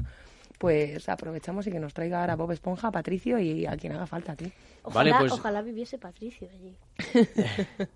[0.57, 4.05] pues aprovechamos y que nos traiga ahora Bob Esponja, a Patricio y a quien haga
[4.07, 4.51] falta aquí.
[4.83, 6.75] Ojalá, pues- ojalá viviese Patricio allí.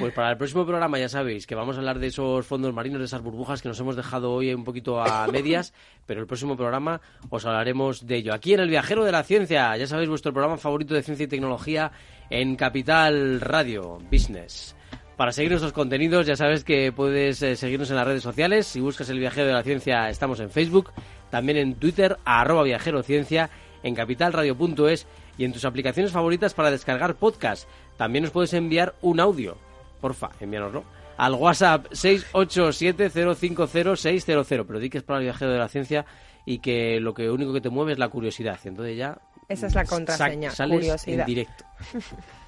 [0.00, 3.00] pues para el próximo programa ya sabéis que vamos a hablar de esos fondos marinos,
[3.00, 5.74] de esas burbujas que nos hemos dejado hoy un poquito a medias,
[6.06, 8.34] pero el próximo programa os hablaremos de ello.
[8.34, 11.28] Aquí en El Viajero de la Ciencia, ya sabéis, vuestro programa favorito de ciencia y
[11.28, 11.92] tecnología
[12.30, 14.76] en Capital Radio Business.
[15.16, 18.66] Para seguir nuestros contenidos, ya sabes que puedes eh, seguirnos en las redes sociales.
[18.66, 20.90] Si buscas el viajero de la ciencia, estamos en Facebook,
[21.32, 23.48] también en Twitter, arroba viajerociencia,
[23.82, 25.06] en capitalradio.es
[25.38, 27.66] y en tus aplicaciones favoritas para descargar podcast.
[27.96, 29.56] También nos puedes enviar un audio.
[30.02, 30.84] Porfa, envíanoslo.
[31.16, 34.66] Al WhatsApp 687050600.
[34.66, 36.04] Pero di que es para el viajero de la ciencia
[36.44, 38.60] y que lo que único que te mueve es la curiosidad.
[38.64, 39.16] Entonces ya.
[39.48, 40.50] Esa es la contraseña.
[40.50, 41.64] Sales en directo.